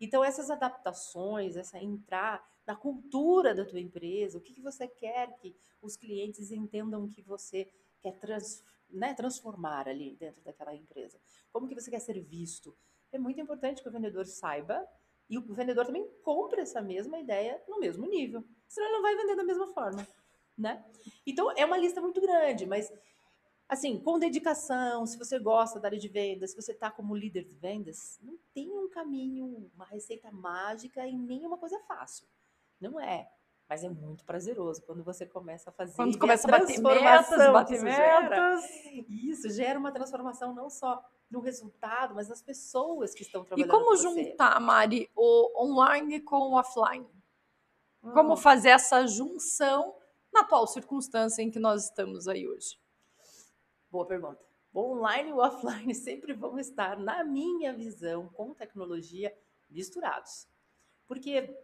Então, 0.02 0.25
essas 0.25 0.50
adaptações, 0.50 1.56
essa 1.56 1.78
entrar 1.78 2.44
na 2.66 2.75
cultura 2.75 3.54
da 3.54 3.64
tua 3.64 3.78
empresa, 3.78 4.37
o 4.37 4.40
que, 4.40 4.52
que 4.52 4.61
você 4.61 4.88
quer 4.88 5.32
que 5.37 5.54
os 5.80 5.97
clientes 5.97 6.50
entendam 6.50 7.09
que 7.09 7.23
você 7.23 7.73
quer 8.00 8.18
trans, 8.18 8.64
né, 8.90 9.14
transformar 9.14 9.87
ali 9.87 10.16
dentro 10.16 10.42
daquela 10.42 10.75
empresa. 10.75 11.21
Como 11.52 11.68
que 11.68 11.75
você 11.76 11.88
quer 11.88 12.00
ser 12.00 12.21
visto? 12.21 12.76
É 13.12 13.18
muito 13.18 13.40
importante 13.40 13.80
que 13.80 13.88
o 13.88 13.92
vendedor 13.92 14.26
saiba 14.26 14.85
e 15.30 15.38
o 15.38 15.54
vendedor 15.54 15.87
também 15.87 16.04
compre 16.25 16.62
essa 16.62 16.82
mesma 16.82 17.21
ideia 17.21 17.62
no 17.68 17.78
mesmo 17.78 18.04
nível. 18.04 18.44
Senão 18.66 18.88
ele 18.88 18.97
não 18.97 19.02
vai 19.02 19.14
vender 19.14 19.37
da 19.37 19.44
mesma 19.44 19.68
forma, 19.68 20.04
né? 20.59 20.85
Então, 21.25 21.52
é 21.52 21.64
uma 21.64 21.78
lista 21.78 22.00
muito 22.00 22.21
grande, 22.21 22.66
mas 22.66 22.92
assim, 23.73 23.99
com 23.99 24.19
dedicação, 24.19 25.07
se 25.07 25.19
você 25.19 25.38
gosta 25.38 25.81
da 25.81 25.88
área 25.88 25.99
de 25.99 26.09
vendas, 26.09 26.50
se 26.50 26.57
você 26.57 26.73
está 26.73 26.91
como 26.91 27.17
líder 27.17 27.45
de 27.45 27.55
vendas, 27.55 28.19
não 28.23 28.37
tem 28.52 28.71
um 28.71 28.88
caminho, 28.91 29.71
uma 29.75 29.87
receita 29.87 30.31
mágica 30.31 31.07
e 31.07 31.17
nem 31.17 31.47
uma 31.47 31.57
coisa 31.57 31.79
fácil. 31.88 32.26
Não 32.79 33.00
é. 33.00 33.31
Mas 33.67 33.83
é 33.83 33.88
muito 33.88 34.25
prazeroso 34.26 34.83
quando 34.83 35.02
você 35.02 35.25
começa 35.25 35.71
a 35.71 35.73
fazer. 35.73 35.97
Quando 35.97 36.19
começa 36.19 36.47
a 36.47 36.50
bater 36.50 36.79
metas, 36.79 37.52
bater 37.52 37.83
metas. 37.83 38.62
Gera, 38.62 39.07
isso 39.09 39.49
gera 39.49 39.79
uma 39.79 39.91
transformação 39.91 40.55
não 40.55 40.69
só 40.69 41.02
no 41.31 41.41
resultado, 41.41 42.14
mas 42.14 42.29
nas 42.29 42.43
pessoas 42.43 43.14
que 43.14 43.23
estão 43.23 43.43
trabalhando. 43.43 43.67
E 43.67 43.71
como 43.71 43.97
juntar, 43.97 44.61
Mari, 44.61 45.11
o 45.17 45.64
online 45.64 46.21
com 46.21 46.37
o 46.37 46.59
offline? 46.59 47.09
Hum. 48.02 48.12
Como 48.12 48.37
fazer 48.37 48.69
essa 48.69 49.07
junção 49.07 49.97
na 50.31 50.41
atual 50.41 50.67
circunstância 50.67 51.41
em 51.41 51.50
que 51.50 51.59
nós 51.59 51.85
estamos 51.85 52.29
aí 52.29 52.47
hoje? 52.47 52.81
Boa 53.92 54.06
pergunta. 54.06 54.42
O 54.72 54.80
online 54.92 55.28
e 55.28 55.32
o 55.34 55.37
offline 55.37 55.92
sempre 55.94 56.32
vão 56.32 56.58
estar, 56.58 56.99
na 56.99 57.22
minha 57.22 57.75
visão, 57.75 58.30
com 58.30 58.54
tecnologia 58.54 59.37
misturados. 59.68 60.49
Porque 61.06 61.54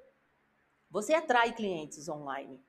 você 0.90 1.14
atrai 1.14 1.54
clientes 1.54 2.06
online. 2.06 2.62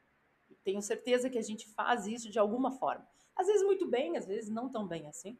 Tenho 0.63 0.81
certeza 0.81 1.29
que 1.29 1.37
a 1.37 1.41
gente 1.41 1.67
faz 1.67 2.07
isso 2.07 2.31
de 2.31 2.39
alguma 2.39 2.71
forma. 2.71 3.05
Às 3.35 3.47
vezes 3.47 3.61
muito 3.61 3.85
bem, 3.85 4.15
às 4.15 4.25
vezes 4.25 4.49
não 4.49 4.69
tão 4.69 4.87
bem 4.87 5.05
assim. 5.09 5.37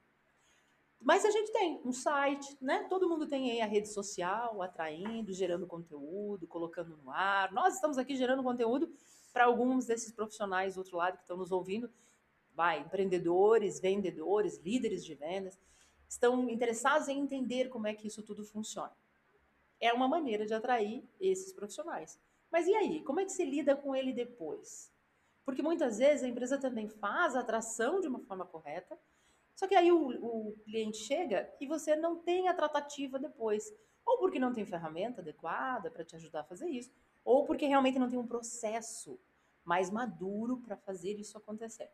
Mas 1.02 1.24
a 1.24 1.32
gente 1.32 1.54
tem 1.54 1.82
um 1.86 1.94
site, 1.94 2.58
né? 2.60 2.86
Todo 2.90 3.08
mundo 3.08 3.26
tem 3.26 3.52
aí 3.52 3.62
a 3.62 3.66
rede 3.66 3.88
social, 3.88 4.62
atraindo, 4.62 5.32
gerando 5.32 5.66
conteúdo, 5.66 6.46
colocando 6.46 6.98
no 6.98 7.10
ar. 7.10 7.54
Nós 7.54 7.76
estamos 7.76 7.98
aqui 7.98 8.18
gerando 8.18 8.44
conteúdo 8.44 8.92
para 9.32 9.46
alguns 9.46 9.86
desses 9.86 10.12
profissionais 10.12 10.76
do 10.76 10.80
outro 10.80 10.98
lado 10.98 11.16
que 11.16 11.24
estão 11.24 11.38
nos 11.38 11.54
ouvindo. 11.54 11.90
Vai, 12.54 12.80
empreendedores, 12.80 13.80
vendedores, 13.80 14.58
líderes 14.58 15.06
de 15.06 15.16
vendas, 15.16 15.58
estão 16.08 16.50
interessados 16.50 17.08
em 17.08 17.20
entender 17.20 17.70
como 17.70 17.88
é 17.88 17.94
que 17.94 18.08
isso 18.08 18.24
tudo 18.24 18.44
funciona. 18.44 18.92
É 19.80 19.94
uma 19.94 20.08
maneira 20.08 20.46
de 20.46 20.54
atrair 20.54 21.04
esses 21.20 21.54
profissionais. 21.54 22.20
Mas 22.52 22.68
e 22.68 22.76
aí? 22.76 23.02
Como 23.04 23.20
é 23.20 23.26
que 23.26 23.32
se 23.32 23.46
lida 23.46 23.76
com 23.76 23.96
ele 23.96 24.12
depois? 24.12 24.92
Porque 25.46 25.62
muitas 25.62 26.00
vezes 26.00 26.24
a 26.24 26.28
empresa 26.28 26.58
também 26.58 26.88
faz 26.88 27.36
a 27.36 27.40
atração 27.40 28.02
de 28.02 28.08
uma 28.08 28.20
forma 28.20 28.46
correta, 28.46 29.00
só 29.56 29.68
que 29.68 29.76
aí 29.76 29.92
o, 29.92 30.08
o 30.26 30.54
cliente 30.64 30.98
chega 30.98 31.54
e 31.60 31.68
você 31.68 31.96
não 31.96 32.18
tem 32.18 32.48
a 32.48 32.54
tratativa 32.54 33.20
depois. 33.20 33.74
Ou 34.06 34.18
porque 34.18 34.40
não 34.40 34.54
tem 34.54 34.66
ferramenta 34.66 35.22
adequada 35.22 35.92
para 35.92 36.04
te 36.04 36.16
ajudar 36.16 36.42
a 36.42 36.44
fazer 36.46 36.68
isso, 36.70 36.92
ou 37.24 37.46
porque 37.46 37.66
realmente 37.66 38.00
não 38.00 38.10
tem 38.10 38.18
um 38.18 38.26
processo 38.26 39.20
mais 39.64 39.90
maduro 39.90 40.58
para 40.58 40.78
fazer 40.78 41.20
isso 41.20 41.38
acontecer. 41.38 41.92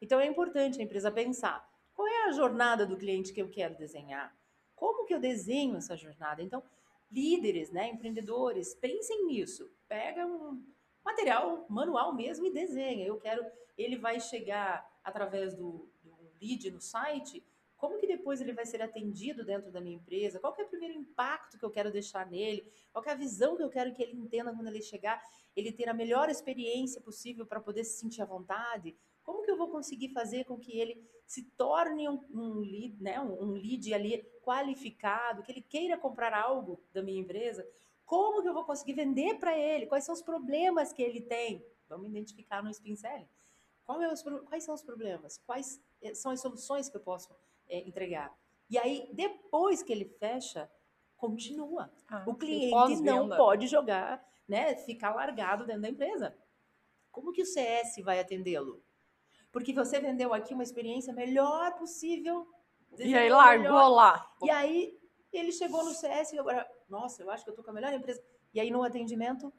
Então 0.00 0.20
é 0.20 0.26
importante 0.26 0.80
a 0.80 0.84
empresa 0.84 1.10
pensar 1.10 1.68
qual 1.94 2.08
é 2.08 2.24
a 2.26 2.32
jornada 2.32 2.86
do 2.86 2.96
cliente 2.96 3.32
que 3.32 3.40
eu 3.40 3.48
quero 3.48 3.76
desenhar, 3.76 4.36
como 4.74 5.04
que 5.04 5.14
eu 5.14 5.20
desenho 5.20 5.76
essa 5.76 5.96
jornada. 5.96 6.42
Então, 6.42 6.62
líderes, 7.10 7.70
né, 7.70 7.88
empreendedores, 7.88 8.74
pensem 8.74 9.26
nisso. 9.26 9.70
Pega 9.88 10.26
um 10.26 10.62
material 11.04 11.64
manual 11.68 12.14
mesmo 12.14 12.46
e 12.46 12.52
desenha. 12.52 13.06
Eu 13.06 13.18
quero, 13.18 13.44
ele 13.78 13.96
vai 13.96 14.18
chegar 14.18 14.84
através 15.04 15.54
do, 15.54 15.88
do 16.02 16.32
lead 16.40 16.70
no 16.70 16.80
site, 16.80 17.44
como 17.76 17.98
que 17.98 18.06
depois 18.06 18.40
ele 18.40 18.54
vai 18.54 18.64
ser 18.64 18.80
atendido 18.80 19.44
dentro 19.44 19.70
da 19.70 19.80
minha 19.80 19.96
empresa? 19.96 20.40
Qual 20.40 20.54
que 20.54 20.62
é 20.62 20.64
o 20.64 20.68
primeiro 20.68 20.94
impacto 20.94 21.58
que 21.58 21.64
eu 21.64 21.70
quero 21.70 21.92
deixar 21.92 22.26
nele? 22.26 22.66
Qual 22.90 23.04
é 23.04 23.10
a 23.10 23.14
visão 23.14 23.56
que 23.56 23.62
eu 23.62 23.68
quero 23.68 23.92
que 23.92 24.02
ele 24.02 24.16
entenda 24.16 24.54
quando 24.54 24.68
ele 24.68 24.80
chegar? 24.80 25.22
Ele 25.54 25.70
ter 25.70 25.88
a 25.88 25.92
melhor 25.92 26.30
experiência 26.30 27.00
possível 27.00 27.44
para 27.44 27.60
poder 27.60 27.84
se 27.84 27.98
sentir 27.98 28.22
à 28.22 28.24
vontade? 28.24 28.96
Como 29.24 29.42
que 29.42 29.50
eu 29.50 29.56
vou 29.56 29.68
conseguir 29.68 30.10
fazer 30.10 30.44
com 30.44 30.58
que 30.58 30.78
ele 30.78 31.02
se 31.26 31.42
torne 31.42 32.08
um, 32.08 32.20
um 32.30 32.60
lead, 32.60 33.02
né, 33.02 33.18
um, 33.18 33.42
um 33.42 33.52
lead 33.52 33.92
ali 33.92 34.22
qualificado, 34.42 35.42
que 35.42 35.50
ele 35.50 35.62
queira 35.62 35.96
comprar 35.96 36.32
algo 36.34 36.80
da 36.92 37.02
minha 37.02 37.20
empresa? 37.20 37.66
Como 38.04 38.42
que 38.42 38.48
eu 38.48 38.54
vou 38.54 38.64
conseguir 38.64 38.92
vender 38.92 39.38
para 39.38 39.58
ele? 39.58 39.86
Quais 39.86 40.04
são 40.04 40.14
os 40.14 40.22
problemas 40.22 40.92
que 40.92 41.02
ele 41.02 41.22
tem? 41.22 41.64
Vamos 41.88 42.06
identificar 42.08 42.62
no 42.62 42.70
Spin 42.70 42.94
Selling. 42.94 43.28
É 43.88 44.12
os, 44.12 44.22
quais 44.46 44.64
são 44.64 44.74
os 44.74 44.82
problemas? 44.82 45.38
Quais 45.46 45.80
eh, 46.02 46.14
são 46.14 46.30
as 46.30 46.40
soluções 46.40 46.88
que 46.88 46.96
eu 46.96 47.00
posso 47.00 47.34
é, 47.66 47.78
entregar? 47.80 48.34
E 48.68 48.78
aí, 48.78 49.08
depois 49.12 49.82
que 49.82 49.92
ele 49.92 50.04
fecha, 50.04 50.70
continua. 51.16 51.90
Ah, 52.08 52.24
o 52.26 52.34
cliente 52.34 53.00
não 53.02 53.28
pode 53.28 53.66
jogar, 53.66 54.22
né, 54.46 54.74
ficar 54.76 55.14
largado 55.14 55.66
dentro 55.66 55.82
da 55.82 55.88
empresa. 55.88 56.36
Como 57.10 57.32
que 57.32 57.42
o 57.42 57.46
CS 57.46 57.96
vai 58.02 58.20
atendê-lo? 58.20 58.82
Porque 59.54 59.72
você 59.72 60.00
vendeu 60.00 60.34
aqui 60.34 60.52
uma 60.52 60.64
experiência 60.64 61.14
melhor 61.14 61.76
possível. 61.76 62.44
E 62.98 63.14
aí 63.14 63.30
largou 63.30 63.62
melhor. 63.62 63.88
lá. 63.88 64.34
E 64.42 64.50
aí 64.50 64.98
ele 65.32 65.52
chegou 65.52 65.84
no 65.84 65.94
CS 65.94 66.32
e 66.32 66.38
agora, 66.40 66.68
nossa, 66.88 67.22
eu 67.22 67.30
acho 67.30 67.44
que 67.44 67.50
eu 67.50 67.54
tô 67.54 67.62
com 67.62 67.70
a 67.70 67.74
melhor 67.74 67.92
empresa. 67.92 68.20
E 68.52 68.58
aí 68.58 68.68
no 68.68 68.82
atendimento, 68.82 69.52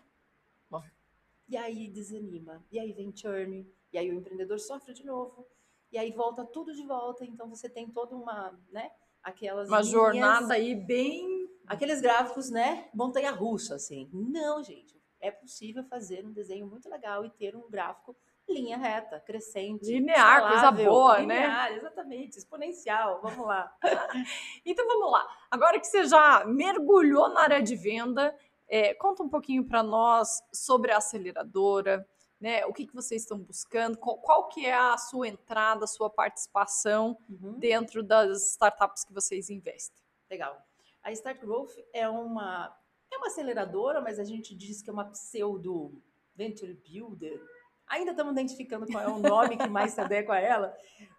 e 1.47 1.55
aí 1.55 1.87
desanima. 1.87 2.65
E 2.69 2.77
aí 2.77 2.91
vem 2.91 3.15
churn. 3.15 3.65
E 3.93 3.97
aí 3.97 4.09
o 4.09 4.13
empreendedor 4.13 4.59
sofre 4.59 4.93
de 4.93 5.05
novo. 5.05 5.47
E 5.91 5.97
aí 5.97 6.11
volta 6.11 6.43
tudo 6.43 6.73
de 6.73 6.85
volta. 6.85 7.23
Então 7.23 7.47
você 7.49 7.69
tem 7.69 7.89
toda 7.89 8.17
uma, 8.17 8.59
né? 8.69 8.91
Aquelas 9.23 9.69
uma 9.69 9.79
linhas, 9.79 9.91
jornada 9.91 10.53
aí 10.55 10.75
bem 10.75 11.49
aqueles 11.65 12.01
gráficos, 12.01 12.49
né? 12.49 12.89
Montanha 12.93 13.31
russa, 13.31 13.75
assim. 13.75 14.09
Não, 14.11 14.61
gente. 14.61 15.01
É 15.21 15.31
possível 15.31 15.83
fazer 15.85 16.25
um 16.25 16.33
desenho 16.33 16.67
muito 16.67 16.89
legal 16.89 17.25
e 17.25 17.29
ter 17.29 17.55
um 17.55 17.69
gráfico 17.69 18.15
linha 18.47 18.77
reta, 18.77 19.19
crescente. 19.19 19.85
Linear, 19.85 20.49
coisa 20.49 20.71
boa, 20.71 21.19
né? 21.19 21.21
linear, 21.21 21.71
né? 21.71 21.77
Exatamente, 21.77 22.37
exponencial. 22.37 23.19
Vamos 23.21 23.45
lá. 23.45 23.75
então 24.65 24.87
vamos 24.87 25.11
lá. 25.11 25.27
Agora 25.49 25.79
que 25.79 25.87
você 25.87 26.05
já 26.05 26.45
mergulhou 26.45 27.29
na 27.29 27.41
área 27.41 27.61
de 27.61 27.75
venda, 27.75 28.35
é, 28.67 28.93
conta 28.93 29.23
um 29.23 29.29
pouquinho 29.29 29.65
para 29.65 29.83
nós 29.83 30.41
sobre 30.53 30.91
a 30.91 30.97
aceleradora, 30.97 32.07
né? 32.39 32.65
O 32.65 32.73
que, 32.73 32.85
que 32.85 32.93
vocês 32.93 33.21
estão 33.21 33.39
buscando? 33.39 33.97
Qual, 33.97 34.17
qual 34.17 34.47
que 34.47 34.65
é 34.65 34.73
a 34.73 34.97
sua 34.97 35.27
entrada, 35.27 35.85
a 35.85 35.87
sua 35.87 36.09
participação 36.09 37.17
uhum. 37.29 37.53
dentro 37.57 38.03
das 38.03 38.51
startups 38.51 39.03
que 39.03 39.13
vocês 39.13 39.49
investem? 39.49 40.03
Legal. 40.29 40.61
A 41.03 41.11
Start 41.11 41.39
Growth 41.39 41.77
é 41.93 42.09
uma 42.09 42.75
é 43.11 43.17
uma 43.17 43.27
aceleradora, 43.27 44.01
mas 44.01 44.19
a 44.19 44.23
gente 44.23 44.53
diz 44.55 44.81
que 44.81 44.89
é 44.89 44.93
uma 44.93 45.05
pseudo 45.05 46.01
venture 46.35 46.73
builder 46.73 47.41
Ainda 47.87 48.11
estamos 48.11 48.33
identificando 48.33 48.85
qual 48.87 49.03
é 49.03 49.07
o 49.07 49.19
nome 49.19 49.57
que 49.57 49.67
mais 49.67 49.93
se 49.93 50.01
adequa 50.01 50.33
a 50.33 50.39
ela, 50.39 50.77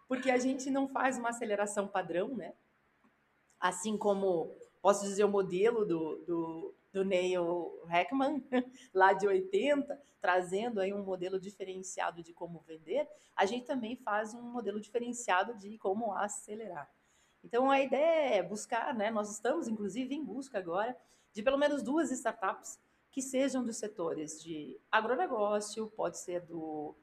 porque 0.09 0.31
a 0.31 0.39
gente 0.39 0.71
não 0.71 0.89
faz 0.89 1.19
uma 1.19 1.31
aceleração 1.31 1.87
padrão, 1.87 2.37
né? 2.37 2.55
Assim 3.59 3.97
como, 3.97 4.55
posso 4.83 5.03
dizer, 5.05 5.25
o 5.25 5.29
modelo 5.29 5.85
do, 5.85 6.17
do, 6.25 6.75
do 6.93 7.05
Neil 7.05 7.83
Heckman, 7.91 8.45
lá 8.93 9.13
de 9.13 9.27
80, 9.27 10.01
trazendo 10.21 10.81
aí 10.81 10.93
um 10.93 11.05
modelo 11.05 11.39
diferenciado 11.39 12.23
de 12.23 12.33
como 12.33 12.61
vender, 12.61 13.09
a 13.35 13.47
gente 13.47 13.65
também 13.65 13.97
faz 13.97 14.35
um 14.35 14.43
modelo 14.43 14.81
diferenciado 14.81 15.55
de 15.55 15.79
como 15.79 16.13
acelerar. 16.13 16.91
Então, 17.45 17.71
a 17.71 17.81
ideia 17.81 18.39
é 18.39 18.43
buscar, 18.43 18.93
né? 18.93 19.09
Nós 19.11 19.31
estamos, 19.31 19.69
inclusive, 19.69 20.15
em 20.15 20.25
busca 20.25 20.59
agora 20.59 20.97
de 21.33 21.43
pelo 21.43 21.59
menos 21.59 21.83
duas 21.83 22.11
startups 22.11 22.81
que 23.17 23.23
sejam 23.23 23.65
dos 23.65 23.79
setores 23.79 24.43
de 24.43 24.79
agronegócio, 24.93 25.91
pode 25.97 26.19
ser 26.19 26.43
do, 26.43 26.95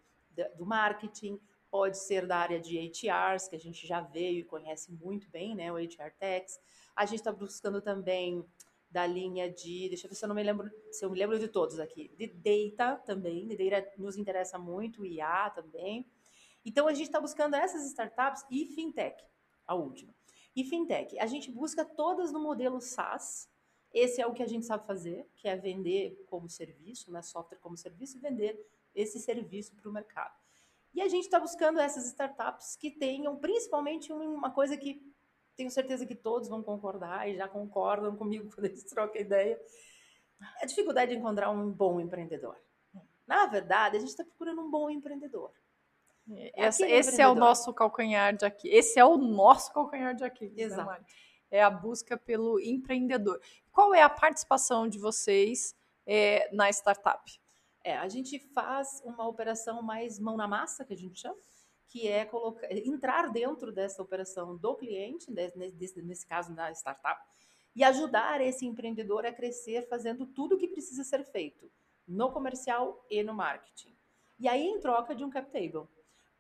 do 0.56 0.64
marketing, 0.64 1.40
pode 1.72 1.98
ser 1.98 2.28
da 2.28 2.38
área 2.38 2.60
de 2.60 2.78
HRs, 2.78 3.48
que 3.48 3.56
a 3.56 3.60
gente 3.60 3.88
já 3.88 4.00
veio 4.00 4.42
e 4.42 4.44
conhece 4.44 4.92
muito 4.92 5.28
bem, 5.32 5.56
né, 5.56 5.74
o 5.74 5.78
HR 5.78 6.14
Techs. 6.20 6.60
A 6.96 7.04
gente 7.08 7.18
está 7.18 7.32
buscando 7.32 7.82
também 7.82 8.46
da 8.92 9.08
linha 9.08 9.52
de, 9.52 9.90
deixa 9.90 10.06
eu 10.06 10.10
ver 10.12 10.16
se 10.16 10.24
eu 10.24 10.28
não 10.28 10.36
me 10.36 10.44
lembro, 10.44 10.70
se 10.92 11.04
eu 11.04 11.10
me 11.10 11.18
lembro 11.18 11.40
de 11.40 11.48
todos 11.48 11.80
aqui, 11.80 12.14
de 12.16 12.28
data 12.28 13.02
também, 13.04 13.48
de 13.48 13.58
data 13.68 13.92
nos 13.98 14.16
interessa 14.16 14.60
muito, 14.60 15.04
IA 15.04 15.50
também. 15.50 16.08
Então 16.64 16.88
a 16.88 16.94
gente 16.94 17.08
está 17.08 17.20
buscando 17.20 17.56
essas 17.56 17.88
startups 17.88 18.46
e 18.52 18.68
fintech, 18.68 19.20
a 19.66 19.74
última. 19.74 20.14
E 20.56 20.64
fintech, 20.64 21.18
a 21.18 21.26
gente 21.26 21.50
busca 21.50 21.84
todas 21.84 22.32
no 22.32 22.40
modelo 22.40 22.80
SaaS, 22.80 23.52
esse 23.94 24.22
é 24.22 24.26
o 24.26 24.34
que 24.34 24.42
a 24.42 24.48
gente 24.48 24.66
sabe 24.66 24.88
fazer, 24.88 25.30
que 25.36 25.48
é 25.48 25.56
vender 25.56 26.26
como 26.28 26.50
serviço, 26.50 27.12
né, 27.12 27.22
software 27.22 27.60
como 27.60 27.78
serviço, 27.78 28.18
e 28.18 28.20
vender 28.20 28.60
esse 28.96 29.20
serviço 29.20 29.76
para 29.76 29.90
o 29.90 29.94
mercado. 29.94 30.34
E 30.94 31.02
a 31.02 31.08
gente 31.08 31.24
está 31.24 31.40
buscando 31.40 31.80
essas 31.80 32.06
startups 32.08 32.76
que 32.76 32.92
tenham 32.92 33.36
principalmente 33.38 34.12
uma 34.12 34.52
coisa 34.52 34.78
que 34.78 35.02
tenho 35.56 35.70
certeza 35.70 36.06
que 36.06 36.16
todos 36.16 36.50
vão 36.50 36.64
concordar 36.64 37.30
e 37.30 37.36
já 37.36 37.48
concordam 37.48 38.16
comigo 38.16 38.50
quando 38.54 38.66
eles 38.66 38.84
trocam 38.84 39.22
ideia, 39.22 39.60
A 40.62 40.66
dificuldade 40.66 41.12
de 41.12 41.18
encontrar 41.18 41.50
um 41.50 41.72
bom 41.72 42.00
empreendedor. 42.00 42.58
Na 43.26 43.46
verdade, 43.46 43.98
a 43.98 44.00
gente 44.00 44.10
está 44.10 44.24
procurando 44.24 44.62
um 44.62 44.70
bom 44.70 44.90
empreendedor. 44.90 45.52
É 46.30 46.68
esse, 46.68 46.84
esse 46.86 47.22
é 47.22 47.28
o 47.28 47.36
nosso 47.36 47.74
calcanhar 47.74 48.36
de 48.36 48.46
aqui. 48.46 48.70
Esse 48.70 49.00
é 49.00 49.06
o 49.06 49.18
nosso 49.18 49.74
calcanhar 49.74 50.16
de 50.16 50.24
aqui. 50.24 50.50
Né, 50.50 50.64
Exato. 50.64 50.90
Né, 50.90 51.06
é 51.54 51.62
a 51.62 51.70
busca 51.70 52.18
pelo 52.18 52.60
empreendedor. 52.60 53.40
Qual 53.72 53.94
é 53.94 54.02
a 54.02 54.10
participação 54.10 54.88
de 54.88 54.98
vocês 54.98 55.76
é, 56.04 56.50
na 56.52 56.68
startup? 56.72 57.32
É, 57.84 57.96
a 57.96 58.08
gente 58.08 58.40
faz 58.40 59.04
uma 59.06 59.28
operação 59.28 59.84
mais 59.84 60.18
mão 60.18 60.36
na 60.36 60.48
massa, 60.48 60.84
que 60.84 60.94
a 60.94 60.98
gente 60.98 61.20
chama, 61.20 61.38
que 61.88 62.08
é 62.08 62.26
colocar, 62.26 62.72
entrar 62.72 63.32
dentro 63.32 63.72
dessa 63.72 64.02
operação 64.02 64.58
do 64.58 64.76
cliente, 64.76 65.32
nesse, 65.32 66.02
nesse 66.02 66.26
caso 66.26 66.56
da 66.56 66.72
startup, 66.72 67.22
e 67.76 67.84
ajudar 67.84 68.42
esse 68.42 68.66
empreendedor 68.66 69.24
a 69.24 69.32
crescer 69.32 69.88
fazendo 69.88 70.26
tudo 70.26 70.56
o 70.56 70.58
que 70.58 70.68
precisa 70.68 71.04
ser 71.04 71.24
feito 71.24 71.72
no 72.08 72.32
comercial 72.32 73.06
e 73.12 73.22
no 73.22 73.34
marketing. 73.34 73.96
E 74.40 74.48
aí, 74.48 74.64
em 74.64 74.80
troca 74.80 75.14
de 75.14 75.24
um 75.24 75.30
cap 75.30 75.52
table. 75.52 75.88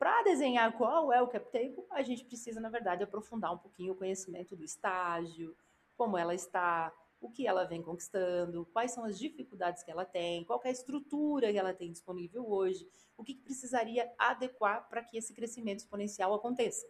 Para 0.03 0.21
desenhar 0.23 0.77
qual 0.77 1.13
é 1.13 1.21
o 1.21 1.29
cap 1.29 1.49
table, 1.49 1.81
a 1.89 2.03
gente 2.03 2.25
precisa, 2.25 2.59
na 2.59 2.67
verdade, 2.67 3.05
aprofundar 3.05 3.53
um 3.53 3.57
pouquinho 3.57 3.93
o 3.93 3.95
conhecimento 3.95 4.53
do 4.53 4.61
estágio, 4.61 5.55
como 5.95 6.17
ela 6.17 6.35
está, 6.35 6.91
o 7.21 7.29
que 7.29 7.47
ela 7.47 7.63
vem 7.63 7.81
conquistando, 7.81 8.67
quais 8.73 8.91
são 8.91 9.05
as 9.05 9.17
dificuldades 9.17 9.81
que 9.81 9.89
ela 9.89 10.03
tem, 10.03 10.43
qual 10.43 10.59
é 10.65 10.67
a 10.67 10.71
estrutura 10.73 11.53
que 11.53 11.57
ela 11.57 11.73
tem 11.73 11.89
disponível 11.89 12.45
hoje, 12.45 12.85
o 13.15 13.23
que, 13.23 13.33
que 13.33 13.43
precisaria 13.43 14.11
adequar 14.19 14.89
para 14.89 15.01
que 15.01 15.17
esse 15.17 15.33
crescimento 15.33 15.79
exponencial 15.79 16.33
aconteça. 16.33 16.85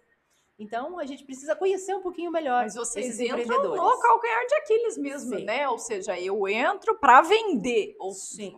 Então, 0.57 0.97
a 0.97 1.05
gente 1.05 1.23
precisa 1.23 1.55
conhecer 1.55 1.93
um 1.93 2.01
pouquinho 2.01 2.31
melhor 2.31 2.63
Mas 2.63 2.73
vocês 2.73 3.19
entram 3.19 3.75
no 3.75 3.99
calcanhar 3.99 4.47
de 4.47 4.55
Aquiles 4.55 4.97
mesmo, 4.97 5.37
Sim. 5.37 5.45
né? 5.45 5.69
Ou 5.69 5.77
seja, 5.77 6.19
eu 6.19 6.47
entro 6.47 6.97
para 6.97 7.21
vender. 7.21 7.95
Ou 7.99 8.11
Sim. 8.11 8.57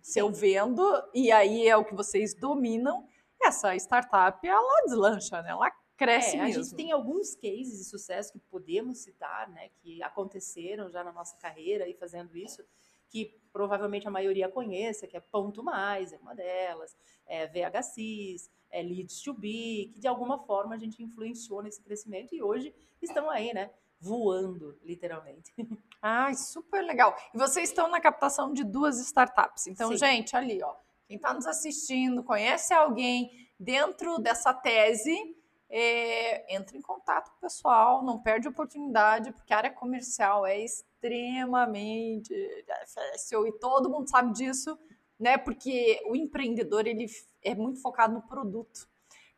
se 0.00 0.18
eu 0.18 0.32
vendo, 0.32 0.82
e 1.12 1.30
aí 1.30 1.68
é 1.68 1.76
o 1.76 1.84
que 1.84 1.94
vocês 1.94 2.32
dominam, 2.32 3.06
essa 3.46 3.74
startup, 3.76 4.46
ela 4.46 4.82
deslancha, 4.84 5.42
né? 5.42 5.50
Ela 5.50 5.70
cresce 5.96 6.36
é, 6.36 6.42
mesmo. 6.44 6.60
A 6.60 6.64
gente 6.64 6.74
tem 6.74 6.92
alguns 6.92 7.34
cases 7.34 7.78
de 7.78 7.84
sucesso 7.84 8.32
que 8.32 8.38
podemos 8.38 8.98
citar, 8.98 9.48
né? 9.50 9.70
Que 9.80 10.02
aconteceram 10.02 10.90
já 10.90 11.04
na 11.04 11.12
nossa 11.12 11.36
carreira 11.36 11.88
e 11.88 11.94
fazendo 11.94 12.36
isso, 12.36 12.64
que 13.08 13.38
provavelmente 13.52 14.08
a 14.08 14.10
maioria 14.10 14.48
conheça, 14.48 15.06
que 15.06 15.16
é 15.16 15.20
Ponto 15.20 15.62
Mais, 15.62 16.12
é 16.12 16.16
uma 16.18 16.34
delas, 16.34 16.96
é 17.26 17.46
VHCs, 17.46 18.50
é 18.70 18.82
Leads 18.82 19.20
to 19.20 19.34
Be, 19.34 19.90
que 19.92 20.00
de 20.00 20.08
alguma 20.08 20.38
forma 20.38 20.74
a 20.74 20.78
gente 20.78 21.02
influenciou 21.02 21.62
nesse 21.62 21.82
crescimento 21.82 22.34
e 22.34 22.42
hoje 22.42 22.74
estão 23.00 23.28
aí, 23.28 23.52
né? 23.52 23.70
Voando, 24.00 24.78
literalmente. 24.82 25.52
Ah, 26.04 26.34
super 26.34 26.82
legal. 26.82 27.16
E 27.32 27.38
vocês 27.38 27.68
estão 27.68 27.88
na 27.88 28.00
captação 28.00 28.52
de 28.52 28.64
duas 28.64 28.98
startups. 28.98 29.68
Então, 29.68 29.92
Sim. 29.92 29.98
gente, 29.98 30.36
ali, 30.36 30.60
ó, 30.60 30.74
quem 31.06 31.16
está 31.16 31.34
nos 31.34 31.46
assistindo, 31.46 32.22
conhece 32.22 32.72
alguém 32.72 33.30
dentro 33.58 34.18
dessa 34.18 34.52
tese, 34.52 35.14
é, 35.68 36.54
entre 36.54 36.76
em 36.76 36.82
contato 36.82 37.30
com 37.30 37.36
o 37.36 37.40
pessoal, 37.40 38.04
não 38.04 38.18
perde 38.18 38.48
oportunidade, 38.48 39.32
porque 39.32 39.54
a 39.54 39.56
área 39.56 39.70
comercial 39.70 40.44
é 40.44 40.62
extremamente 40.62 42.28
difícil 42.28 43.46
e 43.46 43.52
todo 43.52 43.88
mundo 43.88 44.08
sabe 44.08 44.32
disso, 44.32 44.78
né? 45.18 45.38
Porque 45.38 46.02
o 46.06 46.14
empreendedor 46.14 46.86
ele 46.86 47.06
é 47.42 47.54
muito 47.54 47.80
focado 47.80 48.12
no 48.12 48.22
produto. 48.22 48.88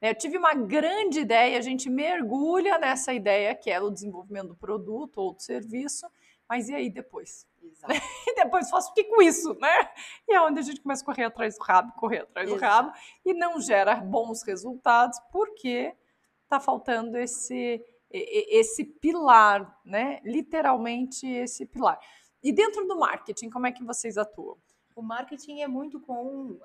Né? 0.01 0.11
Eu 0.11 0.15
tive 0.15 0.37
uma 0.37 0.55
grande 0.55 1.21
ideia, 1.21 1.59
a 1.59 1.63
gente 1.63 1.89
mergulha 1.89 2.79
nessa 2.79 3.13
ideia 3.13 3.55
que 3.55 3.71
é 3.71 3.81
o 3.81 3.91
desenvolvimento 3.91 4.49
do 4.49 4.57
produto 4.57 5.19
ou 5.19 5.35
do 5.35 5.43
serviço, 5.43 6.07
mas 6.49 6.69
e 6.69 6.75
aí 6.75 6.91
depois? 6.91 7.47
Exato. 7.63 7.95
E 8.27 8.35
depois 8.35 8.69
faço 8.69 8.91
o 8.91 8.95
que 8.95 9.05
com 9.05 9.23
isso, 9.23 9.55
né? 9.55 9.91
E 10.29 10.35
é 10.35 10.41
onde 10.41 10.59
a 10.59 10.63
gente 10.63 10.81
começa 10.81 11.03
a 11.03 11.07
correr 11.07 11.25
atrás 11.25 11.57
do 11.57 11.63
rabo, 11.63 11.93
correr 11.93 12.21
atrás 12.21 12.49
do 12.49 12.57
rabo, 12.57 12.93
e 13.25 13.33
não 13.33 13.61
gera 13.61 13.97
bons 13.97 14.43
resultados, 14.43 15.19
porque 15.31 15.95
está 16.43 16.59
faltando 16.59 17.17
esse, 17.17 17.85
esse 18.11 18.85
pilar, 18.85 19.81
né? 19.85 20.21
Literalmente 20.25 21.27
esse 21.27 21.65
pilar. 21.67 21.99
E 22.43 22.53
dentro 22.53 22.87
do 22.87 22.99
marketing, 22.99 23.51
como 23.51 23.67
é 23.67 23.73
que 23.73 23.85
vocês 23.85 24.19
atuam? 24.19 24.59
O 24.95 25.03
marketing 25.03 25.61
é 25.61 25.69
muito 25.69 26.01
com 26.01 26.53
uh, 26.53 26.61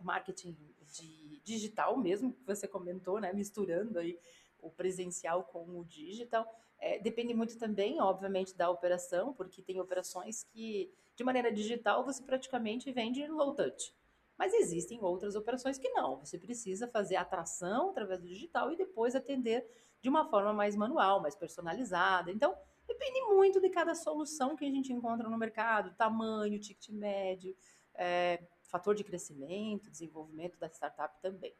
marketing 0.00 0.56
de 0.92 1.40
digital 1.44 1.96
mesmo, 1.96 2.32
que 2.32 2.44
você 2.44 2.66
comentou, 2.66 3.20
né? 3.20 3.32
Misturando 3.32 3.98
aí 3.98 4.18
o 4.60 4.70
presencial 4.70 5.44
com 5.44 5.78
o 5.78 5.84
digital. 5.84 6.46
É, 6.78 6.98
depende 6.98 7.34
muito 7.34 7.58
também, 7.58 8.00
obviamente, 8.00 8.56
da 8.56 8.70
operação, 8.70 9.32
porque 9.32 9.62
tem 9.62 9.80
operações 9.80 10.44
que, 10.44 10.92
de 11.16 11.24
maneira 11.24 11.52
digital, 11.52 12.04
você 12.04 12.22
praticamente 12.22 12.90
vende 12.92 13.26
low 13.26 13.54
touch. 13.54 13.94
Mas 14.36 14.54
existem 14.54 15.02
outras 15.02 15.34
operações 15.34 15.78
que 15.78 15.88
não. 15.88 16.18
Você 16.18 16.38
precisa 16.38 16.86
fazer 16.86 17.16
atração 17.16 17.90
através 17.90 18.20
do 18.20 18.28
digital 18.28 18.70
e 18.70 18.76
depois 18.76 19.16
atender 19.16 19.68
de 20.00 20.08
uma 20.08 20.24
forma 20.30 20.52
mais 20.52 20.76
manual, 20.76 21.20
mais 21.20 21.34
personalizada. 21.34 22.30
Então, 22.30 22.56
depende 22.86 23.20
muito 23.22 23.60
de 23.60 23.68
cada 23.68 23.96
solução 23.96 24.54
que 24.54 24.64
a 24.64 24.70
gente 24.70 24.92
encontra 24.92 25.28
no 25.28 25.36
mercado, 25.36 25.94
tamanho, 25.96 26.60
ticket 26.60 26.90
médio, 26.90 27.56
é, 27.94 28.40
fator 28.62 28.94
de 28.94 29.02
crescimento, 29.02 29.90
desenvolvimento 29.90 30.56
da 30.56 30.68
startup 30.68 31.20
também. 31.20 31.52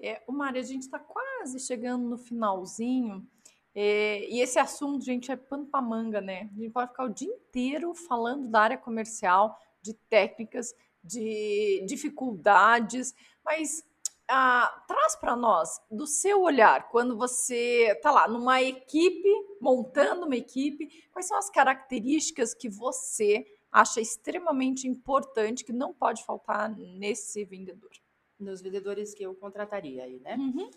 É, 0.00 0.22
o 0.26 0.32
Mário, 0.32 0.60
a 0.60 0.64
gente 0.64 0.82
está 0.82 0.98
quase 0.98 1.58
chegando 1.58 2.08
no 2.08 2.18
finalzinho. 2.18 3.26
É, 3.74 4.28
e 4.28 4.40
esse 4.40 4.58
assunto, 4.58 5.04
gente, 5.04 5.30
é 5.30 5.36
pano 5.36 5.66
para 5.66 5.82
manga, 5.82 6.20
né? 6.20 6.50
A 6.52 6.60
gente 6.60 6.70
pode 6.70 6.90
ficar 6.90 7.04
o 7.04 7.14
dia 7.14 7.28
inteiro 7.28 7.94
falando 7.94 8.48
da 8.48 8.60
área 8.60 8.78
comercial, 8.78 9.56
de 9.82 9.94
técnicas, 9.94 10.74
de 11.02 11.84
dificuldades, 11.86 13.14
mas 13.44 13.84
ah, 14.28 14.84
traz 14.86 15.16
para 15.16 15.34
nós, 15.34 15.80
do 15.90 16.06
seu 16.06 16.42
olhar, 16.42 16.88
quando 16.90 17.16
você 17.16 17.92
está 17.92 18.10
lá 18.10 18.28
numa 18.28 18.60
equipe, 18.60 19.28
montando 19.60 20.26
uma 20.26 20.36
equipe, 20.36 21.08
quais 21.10 21.26
são 21.26 21.38
as 21.38 21.48
características 21.48 22.52
que 22.52 22.68
você 22.68 23.46
acha 23.72 24.00
extremamente 24.00 24.86
importante 24.86 25.64
que 25.64 25.72
não 25.72 25.94
pode 25.94 26.24
faltar 26.24 26.68
nesse 26.76 27.44
vendedor? 27.44 27.90
Nos 28.38 28.62
vendedores 28.62 29.14
que 29.14 29.22
eu 29.22 29.34
contrataria 29.34 30.04
aí, 30.04 30.20
né? 30.20 30.36
Uhum. 30.36 30.70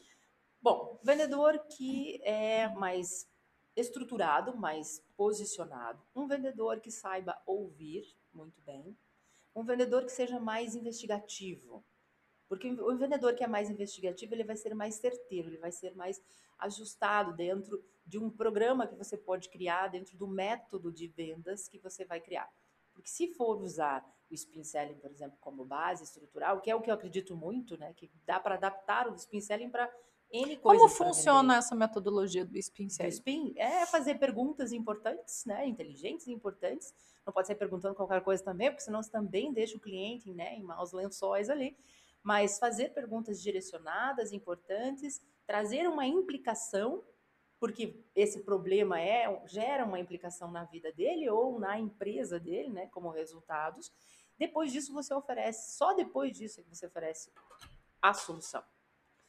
Bom, 0.61 0.99
vendedor 1.03 1.59
que 1.67 2.21
é 2.23 2.67
mais 2.69 3.27
estruturado, 3.75 4.55
mais 4.57 5.03
posicionado, 5.15 6.03
um 6.15 6.27
vendedor 6.27 6.79
que 6.79 6.91
saiba 6.91 7.41
ouvir 7.45 8.03
muito 8.33 8.61
bem, 8.61 8.97
um 9.55 9.63
vendedor 9.63 10.03
que 10.05 10.11
seja 10.11 10.39
mais 10.39 10.75
investigativo. 10.75 11.83
Porque 12.47 12.69
o 12.69 12.97
vendedor 12.97 13.33
que 13.33 13.43
é 13.43 13.47
mais 13.47 13.69
investigativo, 13.69 14.33
ele 14.33 14.43
vai 14.43 14.57
ser 14.57 14.75
mais 14.75 14.95
certeiro, 14.95 15.47
ele 15.47 15.57
vai 15.57 15.71
ser 15.71 15.95
mais 15.95 16.21
ajustado 16.59 17.33
dentro 17.33 17.81
de 18.05 18.17
um 18.17 18.29
programa 18.29 18.85
que 18.85 18.95
você 18.95 19.17
pode 19.17 19.49
criar, 19.49 19.87
dentro 19.87 20.17
do 20.17 20.27
método 20.27 20.91
de 20.91 21.07
vendas 21.07 21.69
que 21.69 21.79
você 21.79 22.03
vai 22.03 22.19
criar. 22.19 22.51
Porque 22.93 23.09
se 23.09 23.33
for 23.33 23.61
usar 23.61 24.05
o 24.31 24.33
spin 24.33 24.63
selling, 24.63 24.95
por 24.95 25.11
exemplo, 25.11 25.37
como 25.41 25.65
base 25.65 26.03
estrutural, 26.03 26.61
que 26.61 26.71
é 26.71 26.75
o 26.75 26.81
que 26.81 26.89
eu 26.89 26.95
acredito 26.95 27.35
muito, 27.35 27.77
né, 27.77 27.93
que 27.93 28.09
dá 28.25 28.39
para 28.39 28.55
adaptar 28.55 29.07
o 29.09 29.15
spin 29.15 29.41
selling 29.41 29.69
para 29.69 29.91
N 30.31 30.55
Como 30.57 30.87
funciona 30.87 31.57
essa 31.57 31.75
metodologia 31.75 32.45
do 32.45 32.57
spin 32.57 32.89
selling? 32.89 33.09
O 33.09 33.11
spin 33.11 33.53
é 33.57 33.85
fazer 33.85 34.15
perguntas 34.15 34.71
importantes, 34.71 35.43
né, 35.45 35.67
inteligentes 35.67 36.25
e 36.27 36.31
importantes. 36.31 36.93
Não 37.25 37.33
pode 37.33 37.47
ser 37.47 37.55
perguntando 37.55 37.93
qualquer 37.93 38.23
coisa 38.23 38.41
também, 38.41 38.69
porque 38.69 38.83
senão 38.83 39.03
você 39.03 39.11
também 39.11 39.51
deixa 39.51 39.75
o 39.75 39.79
cliente, 39.79 40.31
né, 40.31 40.55
em 40.55 40.63
maus 40.63 40.93
lençóis 40.93 41.49
ali. 41.49 41.77
Mas 42.23 42.57
fazer 42.57 42.93
perguntas 42.93 43.41
direcionadas, 43.41 44.31
importantes, 44.31 45.21
trazer 45.45 45.87
uma 45.87 46.05
implicação, 46.05 47.03
porque 47.59 48.01
esse 48.15 48.39
problema 48.43 49.01
é 49.01 49.43
gera 49.47 49.83
uma 49.83 49.99
implicação 49.99 50.49
na 50.49 50.63
vida 50.63 50.93
dele 50.93 51.29
ou 51.29 51.59
na 51.59 51.77
empresa 51.77 52.39
dele, 52.39 52.69
né, 52.69 52.87
como 52.87 53.09
resultados. 53.09 53.91
Depois 54.41 54.71
disso 54.71 54.91
você 54.91 55.13
oferece, 55.13 55.77
só 55.77 55.93
depois 55.93 56.35
disso 56.35 56.59
é 56.59 56.63
que 56.63 56.75
você 56.75 56.87
oferece 56.87 57.29
a 58.01 58.11
solução. 58.11 58.63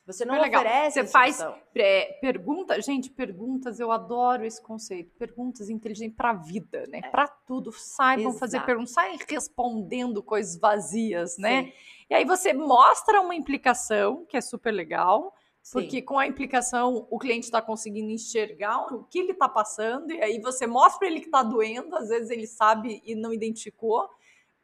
Você 0.06 0.24
não 0.24 0.40
legal. 0.40 0.62
oferece. 0.62 1.02
Você 1.02 1.06
faz 1.06 1.38
é, 1.74 2.14
perguntas, 2.14 2.82
gente, 2.82 3.10
perguntas, 3.10 3.78
eu 3.78 3.92
adoro 3.92 4.42
esse 4.42 4.62
conceito. 4.62 5.14
Perguntas 5.18 5.68
inteligentes 5.68 6.16
para 6.16 6.30
a 6.30 6.32
vida, 6.32 6.86
né? 6.88 7.02
É. 7.04 7.10
Para 7.10 7.28
tudo. 7.28 7.70
Saibam 7.72 8.28
Exato. 8.28 8.38
fazer 8.38 8.64
perguntas, 8.64 8.94
saem 8.94 9.18
respondendo 9.28 10.22
coisas 10.22 10.56
vazias, 10.56 11.36
né? 11.36 11.64
Sim. 11.64 11.72
E 12.08 12.14
aí 12.14 12.24
você 12.24 12.54
mostra 12.54 13.20
uma 13.20 13.34
implicação, 13.34 14.24
que 14.24 14.38
é 14.38 14.40
super 14.40 14.70
legal. 14.70 15.34
Sim. 15.62 15.72
Porque 15.74 16.00
com 16.00 16.18
a 16.18 16.26
implicação 16.26 17.06
o 17.10 17.18
cliente 17.18 17.44
está 17.44 17.60
conseguindo 17.60 18.10
enxergar 18.10 18.86
o 18.94 19.04
que 19.04 19.18
ele 19.18 19.32
está 19.32 19.46
passando, 19.46 20.10
e 20.10 20.22
aí 20.22 20.40
você 20.40 20.66
mostra 20.66 21.00
para 21.00 21.08
ele 21.08 21.20
que 21.20 21.26
está 21.26 21.42
doendo, 21.42 21.94
às 21.96 22.08
vezes 22.08 22.30
ele 22.30 22.46
sabe 22.46 23.02
e 23.04 23.14
não 23.14 23.30
identificou. 23.30 24.08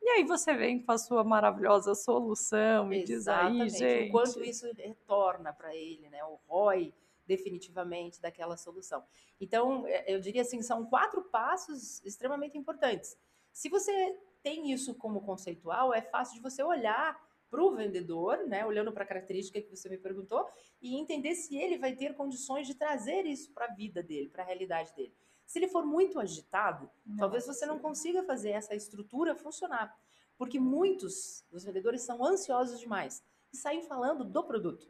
E 0.08 0.10
aí 0.12 0.24
você 0.24 0.54
vem 0.54 0.80
com 0.80 0.90
a 0.90 0.96
sua 0.96 1.22
maravilhosa 1.22 1.94
solução 1.94 2.90
e 2.90 3.04
diz 3.04 3.28
aí, 3.28 3.68
gente. 3.68 4.08
O 4.08 4.12
quanto 4.12 4.42
isso 4.42 4.66
retorna 4.74 5.52
para 5.52 5.76
ele, 5.76 6.08
né? 6.08 6.24
O 6.24 6.40
ROI 6.48 6.94
definitivamente 7.26 8.18
daquela 8.18 8.56
solução. 8.56 9.04
Então, 9.38 9.86
é, 9.86 10.10
eu 10.10 10.18
diria 10.18 10.40
assim, 10.40 10.62
são 10.62 10.86
quatro 10.86 11.22
passos 11.24 12.02
extremamente 12.06 12.56
importantes. 12.56 13.18
Se 13.52 13.68
você 13.68 14.18
tem 14.42 14.72
isso 14.72 14.94
como 14.94 15.20
conceitual, 15.20 15.92
é 15.92 16.00
fácil 16.00 16.36
de 16.36 16.40
você 16.40 16.62
olhar 16.62 17.22
para 17.50 17.62
o 17.62 17.76
vendedor, 17.76 18.46
né, 18.46 18.64
olhando 18.64 18.90
para 18.90 19.04
a 19.04 19.06
característica 19.06 19.60
que 19.60 19.68
você 19.68 19.90
me 19.90 19.98
perguntou, 19.98 20.48
e 20.80 20.98
entender 20.98 21.34
se 21.34 21.54
ele 21.54 21.76
vai 21.76 21.94
ter 21.94 22.14
condições 22.14 22.66
de 22.66 22.74
trazer 22.74 23.26
isso 23.26 23.52
para 23.52 23.66
a 23.66 23.74
vida 23.74 24.02
dele, 24.02 24.30
para 24.30 24.42
a 24.42 24.46
realidade 24.46 24.94
dele. 24.94 25.12
Se 25.48 25.58
ele 25.58 25.66
for 25.66 25.84
muito 25.84 26.20
agitado, 26.20 26.90
não, 27.06 27.16
talvez 27.16 27.46
você 27.46 27.64
não 27.64 27.78
consiga 27.78 28.22
fazer 28.22 28.50
essa 28.50 28.74
estrutura 28.74 29.34
funcionar, 29.34 29.98
porque 30.36 30.60
muitos 30.60 31.42
dos 31.50 31.64
vendedores 31.64 32.02
são 32.02 32.22
ansiosos 32.22 32.78
demais 32.78 33.24
e 33.50 33.56
saem 33.56 33.82
falando 33.82 34.24
do 34.24 34.44
produto. 34.44 34.86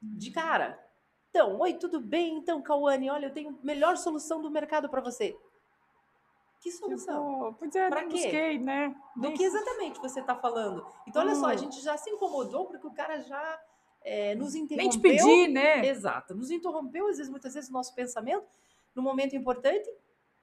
De 0.00 0.30
cara. 0.30 0.82
Então, 1.28 1.58
oi, 1.58 1.74
tudo 1.74 2.00
bem? 2.00 2.38
Então, 2.38 2.62
Cauane, 2.62 3.10
olha, 3.10 3.26
eu 3.26 3.32
tenho 3.34 3.50
a 3.50 3.66
melhor 3.66 3.98
solução 3.98 4.40
do 4.40 4.50
mercado 4.50 4.88
para 4.88 5.02
você. 5.02 5.36
Que 6.60 6.72
solução? 6.72 7.50
Tipo, 7.50 7.58
pois 7.58 7.76
é, 7.76 7.88
pra 7.90 8.04
quê? 8.06 8.12
Busquei, 8.12 8.58
né? 8.58 8.96
Do 9.14 9.32
que 9.34 9.44
exatamente 9.44 10.00
você 10.00 10.20
está 10.20 10.34
falando. 10.34 10.86
Então, 11.06 11.20
olha 11.20 11.32
hum. 11.32 11.40
só, 11.40 11.50
a 11.50 11.54
hum. 11.54 11.58
gente 11.58 11.82
já 11.82 11.98
se 11.98 12.08
incomodou 12.08 12.64
porque 12.64 12.86
o 12.86 12.94
cara 12.94 13.20
já 13.20 13.60
é, 14.00 14.34
nos 14.34 14.54
interrompeu. 14.54 14.76
Nem 14.76 14.88
te 14.88 14.98
pedir, 14.98 15.48
né? 15.48 15.86
Exato. 15.86 16.34
Nos 16.34 16.50
interrompeu, 16.50 17.08
às 17.08 17.18
vezes, 17.18 17.30
muitas 17.30 17.52
vezes, 17.52 17.68
o 17.68 17.72
nosso 17.74 17.94
pensamento, 17.94 18.46
no 18.96 19.02
momento 19.02 19.36
importante, 19.36 19.88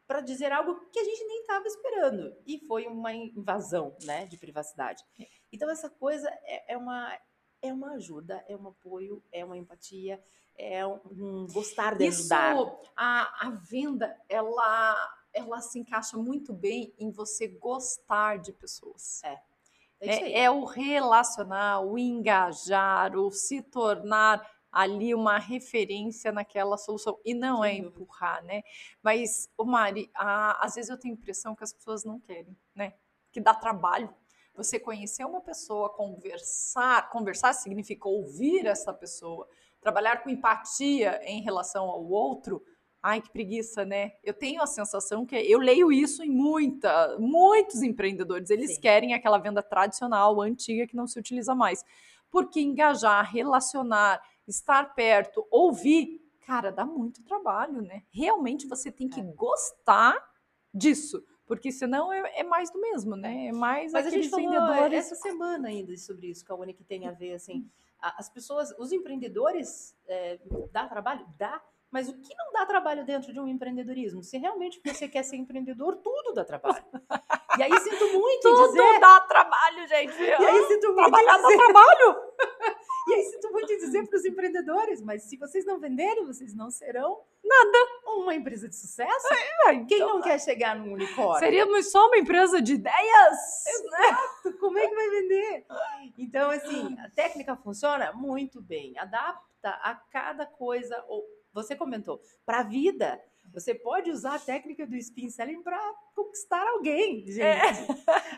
para 0.08 0.22
dizer 0.22 0.52
algo 0.52 0.80
que 0.92 1.00
a 1.00 1.04
gente 1.04 1.26
nem 1.26 1.42
estava 1.42 1.66
esperando. 1.68 2.36
E 2.46 2.60
foi 2.60 2.86
uma 2.88 3.14
invasão 3.14 3.96
né, 4.04 4.26
de 4.26 4.38
privacidade. 4.38 5.04
É. 5.20 5.28
Então, 5.52 5.70
essa 5.70 5.90
coisa 5.90 6.30
é, 6.44 6.74
é, 6.74 6.78
uma, 6.78 7.18
é 7.62 7.74
uma 7.74 7.94
ajuda, 7.94 8.44
é 8.48 8.56
um 8.56 8.68
apoio, 8.68 9.24
é 9.32 9.44
uma 9.44 9.58
empatia, 9.58 10.24
é 10.56 10.86
um, 10.86 11.00
um 11.12 11.48
gostar 11.48 11.98
de 11.98 12.06
Isso, 12.06 12.34
ajudar. 12.34 12.56
A, 12.96 13.48
a 13.48 13.50
venda, 13.50 14.16
ela 14.30 15.20
ela 15.34 15.60
se 15.62 15.80
encaixa 15.80 16.16
muito 16.16 16.54
bem 16.54 16.94
em 16.98 17.12
você 17.12 17.48
gostar 17.48 18.38
de 18.38 18.54
pessoas. 18.54 19.24
É. 19.24 19.42
É, 20.00 20.16
é, 20.16 20.44
é, 20.44 20.52
o 20.52 20.66
relacionar, 20.66 21.80
o 21.80 21.98
engajar, 21.98 23.16
o 23.16 23.32
se 23.32 23.62
tornar 23.62 24.46
ali 24.74 25.14
uma 25.14 25.38
referência 25.38 26.32
naquela 26.32 26.78
solução. 26.78 27.20
E 27.24 27.34
não 27.34 27.64
é 27.64 27.74
empurrar, 27.74 28.44
né? 28.44 28.64
Mas, 29.02 29.50
o 29.58 29.64
Mari, 29.64 30.10
a, 30.16 30.66
às 30.66 30.76
vezes 30.76 30.90
eu 30.90 30.98
tenho 30.98 31.14
a 31.14 31.18
impressão 31.18 31.56
que 31.56 31.64
as 31.64 31.72
pessoas 31.72 32.04
não 32.04 32.20
querem, 32.20 32.58
né? 32.76 32.94
Que 33.32 33.40
dá 33.40 33.54
trabalho. 33.54 34.14
Você 34.56 34.80
conhecer 34.80 35.26
uma 35.26 35.42
pessoa, 35.42 35.90
conversar, 35.90 37.10
conversar 37.10 37.54
significa 37.54 38.08
ouvir 38.08 38.66
essa 38.66 38.94
pessoa, 38.94 39.48
trabalhar 39.80 40.24
com 40.24 40.30
empatia 40.30 41.22
em 41.24 41.42
relação 41.42 41.90
ao 41.90 42.04
outro, 42.04 42.64
Ai, 43.06 43.20
que 43.20 43.30
preguiça, 43.30 43.84
né? 43.84 44.14
Eu 44.24 44.34
tenho 44.34 44.62
a 44.62 44.66
sensação 44.66 45.26
que 45.26 45.36
eu 45.36 45.60
leio 45.60 45.92
isso 45.92 46.24
em 46.24 46.30
muita, 46.30 47.18
muitos 47.20 47.82
empreendedores. 47.82 48.50
Eles 48.50 48.76
Sim. 48.76 48.80
querem 48.80 49.14
aquela 49.14 49.38
venda 49.38 49.62
tradicional, 49.62 50.40
antiga, 50.42 50.88
que 50.88 50.96
não 50.96 51.06
se 51.06 51.20
utiliza 51.20 51.54
mais. 51.54 51.84
Porque 52.32 52.62
engajar, 52.62 53.30
relacionar, 53.30 54.22
estar 54.48 54.94
perto, 54.94 55.46
ouvir, 55.50 56.22
cara, 56.46 56.72
dá 56.72 56.86
muito 56.86 57.24
trabalho, 57.24 57.82
né? 57.82 58.04
Realmente 58.12 58.68
você 58.68 58.92
tem 58.92 59.08
que 59.08 59.20
é. 59.20 59.24
gostar 59.24 60.18
disso. 60.74 61.24
Porque 61.46 61.72
senão 61.72 62.12
é, 62.12 62.40
é, 62.40 62.44
mais 62.44 62.72
do 62.72 62.80
mesmo, 62.80 63.16
né? 63.16 63.48
É 63.48 63.52
mais 63.52 63.92
Mas 63.92 64.08
a 64.08 64.10
gente 64.10 64.30
falou 64.30 64.50
vendedores... 64.50 65.06
essa 65.06 65.16
semana 65.16 65.68
ainda 65.68 65.96
sobre 65.98 66.28
isso, 66.28 66.46
que 66.46 66.52
a 66.52 66.56
Uni 66.56 66.74
que 66.74 66.84
tem 66.84 67.06
a 67.06 67.12
ver, 67.12 67.34
assim, 67.34 67.70
as 68.00 68.30
pessoas, 68.30 68.74
os 68.78 68.92
empreendedores, 68.92 69.96
é, 70.08 70.40
dá 70.72 70.88
trabalho? 70.88 71.26
Dá, 71.38 71.62
mas 71.94 72.10
o 72.10 72.14
que 72.14 72.36
não 72.36 72.52
dá 72.52 72.66
trabalho 72.66 73.06
dentro 73.06 73.32
de 73.32 73.40
um 73.40 73.48
empreendedorismo? 73.48 74.24
Se 74.24 74.36
realmente 74.38 74.82
você 74.84 75.08
quer 75.08 75.22
ser 75.22 75.36
empreendedor, 75.36 75.98
tudo 75.98 76.34
dá 76.34 76.44
trabalho. 76.44 76.84
E 77.56 77.62
aí 77.62 77.80
sinto 77.82 78.20
muito 78.20 78.42
tudo 78.42 78.68
dizer... 78.70 78.82
Tudo 78.82 79.00
dá 79.00 79.20
trabalho, 79.22 79.88
gente. 79.88 80.20
E 80.24 80.34
aí 80.34 80.68
sinto 80.68 80.88
muito 80.88 80.96
Trabalhar 80.96 81.38
dizer... 81.38 81.58
dá 81.58 81.66
trabalho. 81.66 82.16
e 83.08 83.14
aí 83.14 83.24
sinto 83.24 83.52
muito 83.52 83.68
dizer 83.68 84.08
para 84.08 84.18
os 84.18 84.26
empreendedores, 84.26 85.02
mas 85.02 85.24
se 85.24 85.38
vocês 85.38 85.66
não 85.66 85.80
venderem, 85.80 86.26
vocês 86.26 86.54
não 86.56 86.70
serão... 86.70 87.22
Nada. 87.44 87.78
Uma 88.06 88.34
empresa 88.34 88.70
de 88.70 88.76
sucesso? 88.76 89.28
É, 89.66 89.74
então, 89.74 89.86
Quem 89.86 90.00
não 90.00 90.22
quer 90.22 90.40
chegar 90.40 90.76
num 90.76 90.94
unicórnio? 90.94 91.40
Seríamos 91.40 91.92
só 91.92 92.08
uma 92.08 92.18
empresa 92.18 92.62
de 92.62 92.76
ideias. 92.76 93.66
Exato. 93.68 94.58
Como 94.60 94.78
é 94.78 94.88
que 94.88 94.96
vai 94.96 95.10
vender? 95.10 95.66
Então, 96.18 96.50
assim, 96.50 96.98
a 97.00 97.10
técnica 97.10 97.56
funciona 97.58 98.14
muito 98.14 98.62
bem. 98.62 98.98
Adapta 98.98 99.70
a 99.70 99.96
cada 100.10 100.46
coisa 100.46 101.04
ou 101.08 101.26
você 101.54 101.76
comentou, 101.76 102.22
para 102.46 102.60
a 102.60 102.64
vida. 102.64 103.22
Você 103.54 103.76
pode 103.76 104.10
usar 104.10 104.36
a 104.36 104.40
técnica 104.40 104.86
do 104.86 104.96
spin 104.96 105.30
selling 105.30 105.62
para 105.62 105.80
conquistar 106.16 106.66
alguém, 106.70 107.24
gente. 107.28 107.42
É. 107.42 107.62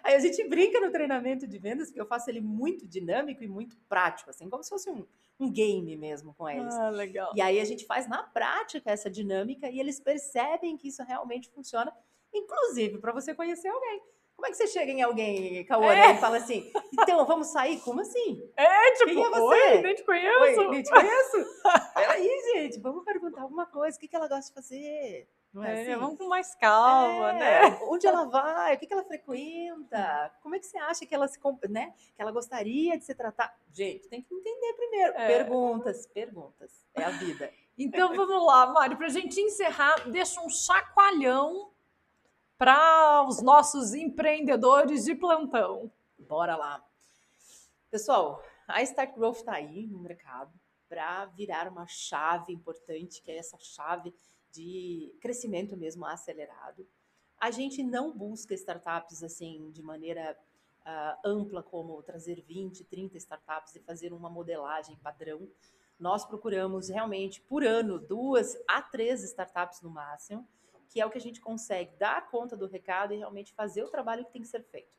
Aí 0.04 0.14
a 0.14 0.20
gente 0.20 0.48
brinca 0.48 0.80
no 0.82 0.92
treinamento 0.92 1.48
de 1.48 1.58
vendas, 1.58 1.88
porque 1.88 2.02
eu 2.02 2.06
faço 2.06 2.30
ele 2.30 2.42
muito 2.42 2.86
dinâmico 2.86 3.44
e 3.44 3.48
muito 3.48 3.78
prático, 3.88 4.30
assim, 4.30 4.50
como 4.50 4.62
se 4.62 4.70
fosse 4.70 4.90
um, 4.90 5.06
um 5.40 5.50
game 5.50 5.96
mesmo 5.96 6.34
com 6.34 6.50
eles. 6.50 6.76
Ah, 6.76 6.90
legal. 6.90 7.32
E 7.36 7.42
aí 7.42 7.60
a 7.60 7.66
gente 7.66 7.86
faz 7.86 8.08
na 8.08 8.24
prática 8.24 8.92
essa 8.92 9.10
dinâmica 9.10 9.70
e 9.70 9.80
eles 9.80 10.00
percebem 10.00 10.76
que 10.78 10.90
isso 10.90 11.02
realmente 11.04 11.50
funciona, 11.50 11.96
inclusive 12.34 12.98
para 12.98 13.14
você 13.14 13.34
conhecer 13.34 13.70
alguém. 13.70 14.04
Como 14.36 14.48
é 14.48 14.50
que 14.52 14.58
você 14.58 14.68
chega 14.68 14.92
em 14.92 15.02
alguém, 15.02 15.64
Cauã, 15.66 15.94
é. 15.94 16.14
e 16.14 16.18
fala 16.18 16.38
assim, 16.38 16.72
então, 16.94 17.26
vamos 17.26 17.48
sair? 17.48 17.80
Como 17.80 18.02
assim? 18.02 18.44
É, 18.58 18.92
tipo, 18.94 19.12
Quem 19.12 19.24
é 19.24 19.30
você? 19.30 19.40
Oi, 19.40 19.82
nem 19.82 19.96
te 19.96 20.04
conheço. 20.04 20.62
Oi, 20.62 20.68
nem 20.70 20.84
te 20.84 20.92
conheço? 20.92 21.46
Peraí, 21.96 22.42
gente, 22.54 22.80
vamos 22.80 23.06
perguntar 23.06 23.42
alguma 23.42 23.66
coisa. 23.66 23.98
O 23.98 24.00
que, 24.00 24.08
que 24.08 24.16
ela 24.16 24.28
gosta 24.28 24.48
de 24.48 24.54
fazer? 24.54 25.28
Não 25.54 25.64
é, 25.64 25.70
é 25.70 25.82
assim? 25.82 26.00
Vamos 26.02 26.18
com 26.18 26.28
mais 26.28 26.54
calma, 26.56 27.30
é. 27.32 27.40
né? 27.70 27.80
Onde 27.84 28.06
ela 28.06 28.26
vai? 28.26 28.76
O 28.76 28.78
que, 28.78 28.86
que 28.86 28.94
ela 28.94 29.06
frequenta? 29.06 30.32
Como 30.44 30.54
é 30.54 30.60
que 30.60 30.66
você 30.66 30.78
acha 30.78 31.06
que 31.06 31.16
ela 31.16 31.30
se 31.30 31.40
né? 31.70 31.94
Que 32.14 32.22
ela 32.22 32.32
gostaria 32.32 32.98
de 32.98 33.06
se 33.06 33.16
tratar? 33.16 33.58
Gente, 33.72 34.10
tem 34.10 34.22
que 34.22 34.36
entender 34.36 34.74
primeiro. 34.74 35.14
É. 35.16 35.28
Perguntas, 35.28 36.06
perguntas. 36.08 36.86
É 36.94 37.04
a 37.06 37.10
vida. 37.10 37.50
Então 37.78 38.14
vamos 38.14 38.46
lá, 38.46 38.68
Mário, 38.68 38.98
para 38.98 39.08
a 39.08 39.10
gente 39.10 39.40
encerrar, 39.40 40.10
deixa 40.10 40.42
um 40.42 40.50
chacoalhão 40.50 41.72
para 42.58 43.26
os 43.28 43.42
nossos 43.42 43.94
empreendedores 43.94 45.06
de 45.06 45.16
plantão. 45.16 45.92
Bora 46.18 46.56
lá. 46.56 46.86
Pessoal, 47.92 48.42
a 48.68 48.82
Start 48.82 49.14
Growth 49.14 49.38
está 49.38 49.54
aí 49.54 49.86
no 49.88 50.00
mercado 50.00 50.54
para 50.88 51.26
virar 51.26 51.68
uma 51.68 51.86
chave 51.88 52.54
importante, 52.54 53.22
que 53.22 53.32
é 53.32 53.38
essa 53.38 53.58
chave 53.60 54.14
de 54.52 55.14
crescimento 55.22 55.76
mesmo 55.76 56.06
acelerado. 56.06 56.88
A 57.38 57.52
gente 57.52 57.84
não 57.84 58.12
busca 58.12 58.54
startups 58.54 59.22
assim 59.22 59.70
de 59.72 59.82
maneira 59.82 60.38
uh, 60.86 61.28
ampla, 61.28 61.62
como 61.62 62.02
trazer 62.04 62.42
20, 62.42 62.86
30 62.86 63.18
startups 63.18 63.76
e 63.76 63.82
fazer 63.82 64.14
uma 64.14 64.30
modelagem 64.30 64.96
padrão. 64.98 65.50
Nós 66.00 66.26
procuramos 66.26 66.90
realmente, 66.90 67.42
por 67.42 67.66
ano, 67.66 68.00
duas 68.00 68.58
a 68.68 68.82
três 68.82 69.24
startups 69.24 69.82
no 69.82 69.90
máximo, 69.90 70.48
que 70.96 71.02
é 71.02 71.06
o 71.06 71.10
que 71.10 71.18
a 71.18 71.22
gente 71.22 71.42
consegue 71.42 71.94
dar 71.98 72.26
conta 72.30 72.56
do 72.56 72.68
recado 72.68 73.14
e 73.14 73.18
realmente 73.18 73.54
fazer 73.54 73.84
o 73.84 73.90
trabalho 73.90 74.24
que 74.24 74.32
tem 74.32 74.42
que 74.42 74.48
ser 74.48 74.64
feito. 74.64 74.98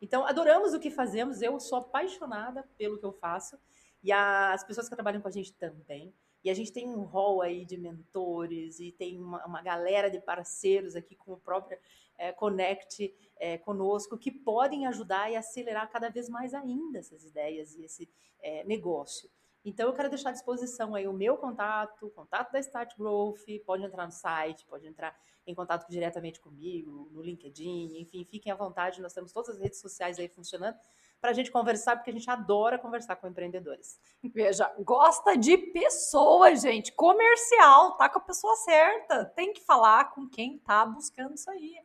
Então, 0.00 0.24
adoramos 0.24 0.72
o 0.72 0.80
que 0.80 0.90
fazemos, 0.90 1.42
eu 1.42 1.60
sou 1.60 1.76
apaixonada 1.76 2.66
pelo 2.78 2.96
que 2.96 3.04
eu 3.04 3.12
faço 3.12 3.58
e 4.02 4.10
as 4.10 4.64
pessoas 4.64 4.88
que 4.88 4.94
trabalham 4.94 5.20
com 5.20 5.28
a 5.28 5.30
gente 5.30 5.52
também. 5.52 6.14
E 6.42 6.48
a 6.48 6.54
gente 6.54 6.72
tem 6.72 6.88
um 6.88 7.02
rol 7.02 7.42
aí 7.42 7.66
de 7.66 7.76
mentores 7.76 8.80
e 8.80 8.90
tem 8.92 9.20
uma, 9.20 9.44
uma 9.44 9.60
galera 9.60 10.10
de 10.10 10.18
parceiros 10.18 10.96
aqui 10.96 11.14
com 11.14 11.34
o 11.34 11.36
próprio 11.38 11.78
é, 12.16 12.32
Connect 12.32 13.14
é, 13.36 13.58
conosco 13.58 14.16
que 14.16 14.30
podem 14.30 14.86
ajudar 14.86 15.30
e 15.30 15.36
acelerar 15.36 15.90
cada 15.90 16.08
vez 16.08 16.30
mais 16.30 16.54
ainda 16.54 16.98
essas 16.98 17.26
ideias 17.26 17.74
e 17.74 17.84
esse 17.84 18.08
é, 18.40 18.64
negócio. 18.64 19.28
Então, 19.68 19.88
eu 19.88 19.92
quero 19.92 20.08
deixar 20.08 20.28
à 20.28 20.32
disposição 20.32 20.94
aí 20.94 21.08
o 21.08 21.12
meu 21.12 21.36
contato, 21.36 22.06
o 22.06 22.10
contato 22.10 22.52
da 22.52 22.60
Start 22.60 22.96
Growth, 22.96 23.40
pode 23.66 23.84
entrar 23.84 24.06
no 24.06 24.12
site, 24.12 24.64
pode 24.64 24.86
entrar 24.86 25.12
em 25.44 25.56
contato 25.56 25.88
diretamente 25.90 26.40
comigo, 26.40 27.10
no 27.10 27.20
LinkedIn, 27.20 27.98
enfim, 27.98 28.24
fiquem 28.24 28.52
à 28.52 28.54
vontade, 28.54 29.02
nós 29.02 29.12
temos 29.12 29.32
todas 29.32 29.56
as 29.56 29.60
redes 29.60 29.80
sociais 29.80 30.20
aí 30.20 30.28
funcionando 30.28 30.78
para 31.20 31.30
a 31.30 31.32
gente 31.32 31.50
conversar, 31.50 31.96
porque 31.96 32.10
a 32.10 32.12
gente 32.12 32.30
adora 32.30 32.78
conversar 32.78 33.16
com 33.16 33.26
empreendedores. 33.26 33.98
Veja, 34.22 34.72
gosta 34.84 35.36
de 35.36 35.58
pessoas, 35.58 36.62
gente, 36.62 36.92
comercial, 36.92 37.96
tá 37.96 38.08
com 38.08 38.20
a 38.20 38.22
pessoa 38.22 38.54
certa, 38.58 39.24
tem 39.24 39.52
que 39.52 39.62
falar 39.62 40.12
com 40.14 40.28
quem 40.28 40.58
tá 40.58 40.86
buscando 40.86 41.34
isso 41.34 41.50
aí. 41.50 41.76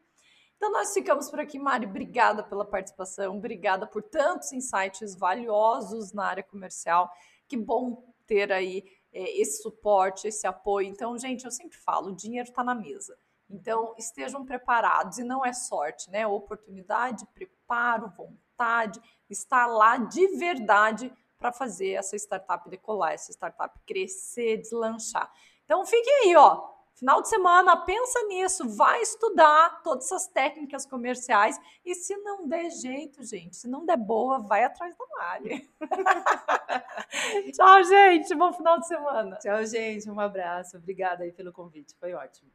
Então 0.56 0.72
nós 0.72 0.94
ficamos 0.94 1.32
por 1.32 1.40
aqui, 1.40 1.58
Mari. 1.58 1.88
Obrigada 1.88 2.44
pela 2.44 2.64
participação, 2.64 3.38
obrigada 3.38 3.88
por 3.88 4.04
tantos 4.04 4.54
insights 4.54 5.16
valiosos 5.16 6.14
na 6.14 6.26
área 6.26 6.44
comercial. 6.44 7.12
Que 7.52 7.58
bom 7.58 8.14
ter 8.26 8.50
aí 8.50 8.82
é, 9.12 9.42
esse 9.42 9.62
suporte, 9.62 10.26
esse 10.26 10.48
apoio. 10.48 10.88
Então, 10.88 11.18
gente, 11.18 11.44
eu 11.44 11.52
sempre 11.52 11.78
falo, 11.78 12.12
o 12.12 12.16
dinheiro 12.16 12.48
está 12.48 12.64
na 12.64 12.74
mesa. 12.74 13.18
Então, 13.50 13.94
estejam 13.98 14.46
preparados 14.46 15.18
e 15.18 15.24
não 15.26 15.46
é 15.46 15.52
sorte, 15.52 16.10
né? 16.10 16.26
Oportunidade, 16.26 17.28
preparo, 17.34 18.10
vontade, 18.16 19.02
estar 19.30 19.66
lá 19.66 19.98
de 19.98 20.26
verdade 20.38 21.14
para 21.38 21.52
fazer 21.52 21.90
essa 21.90 22.16
startup 22.16 22.70
decolar, 22.70 23.12
essa 23.12 23.34
startup 23.34 23.78
crescer, 23.86 24.56
deslanchar. 24.56 25.30
Então, 25.66 25.86
fiquem 25.86 26.30
aí, 26.30 26.36
ó 26.38 26.72
Final 27.02 27.20
de 27.20 27.30
semana, 27.30 27.76
pensa 27.78 28.22
nisso, 28.28 28.70
vai 28.78 29.02
estudar 29.02 29.82
todas 29.82 30.06
essas 30.06 30.28
técnicas 30.28 30.86
comerciais 30.86 31.60
e 31.84 31.96
se 31.96 32.16
não 32.18 32.48
der 32.48 32.70
jeito, 32.70 33.24
gente, 33.24 33.56
se 33.56 33.68
não 33.68 33.84
der 33.84 33.98
boa, 33.98 34.38
vai 34.38 34.64
atrás 34.64 34.96
da 34.96 35.06
Mari. 35.18 35.68
Tchau, 37.54 37.84
gente, 37.86 38.36
bom 38.36 38.54
final 38.54 38.80
de 38.80 38.88
semana. 38.88 39.36
Tchau, 39.38 39.66
gente, 39.66 40.12
um 40.12 40.20
abraço. 40.20 40.78
Obrigada 40.78 41.24
aí 41.24 41.32
pelo 41.32 41.52
convite, 41.52 41.96
foi 42.00 42.14
ótimo. 42.14 42.52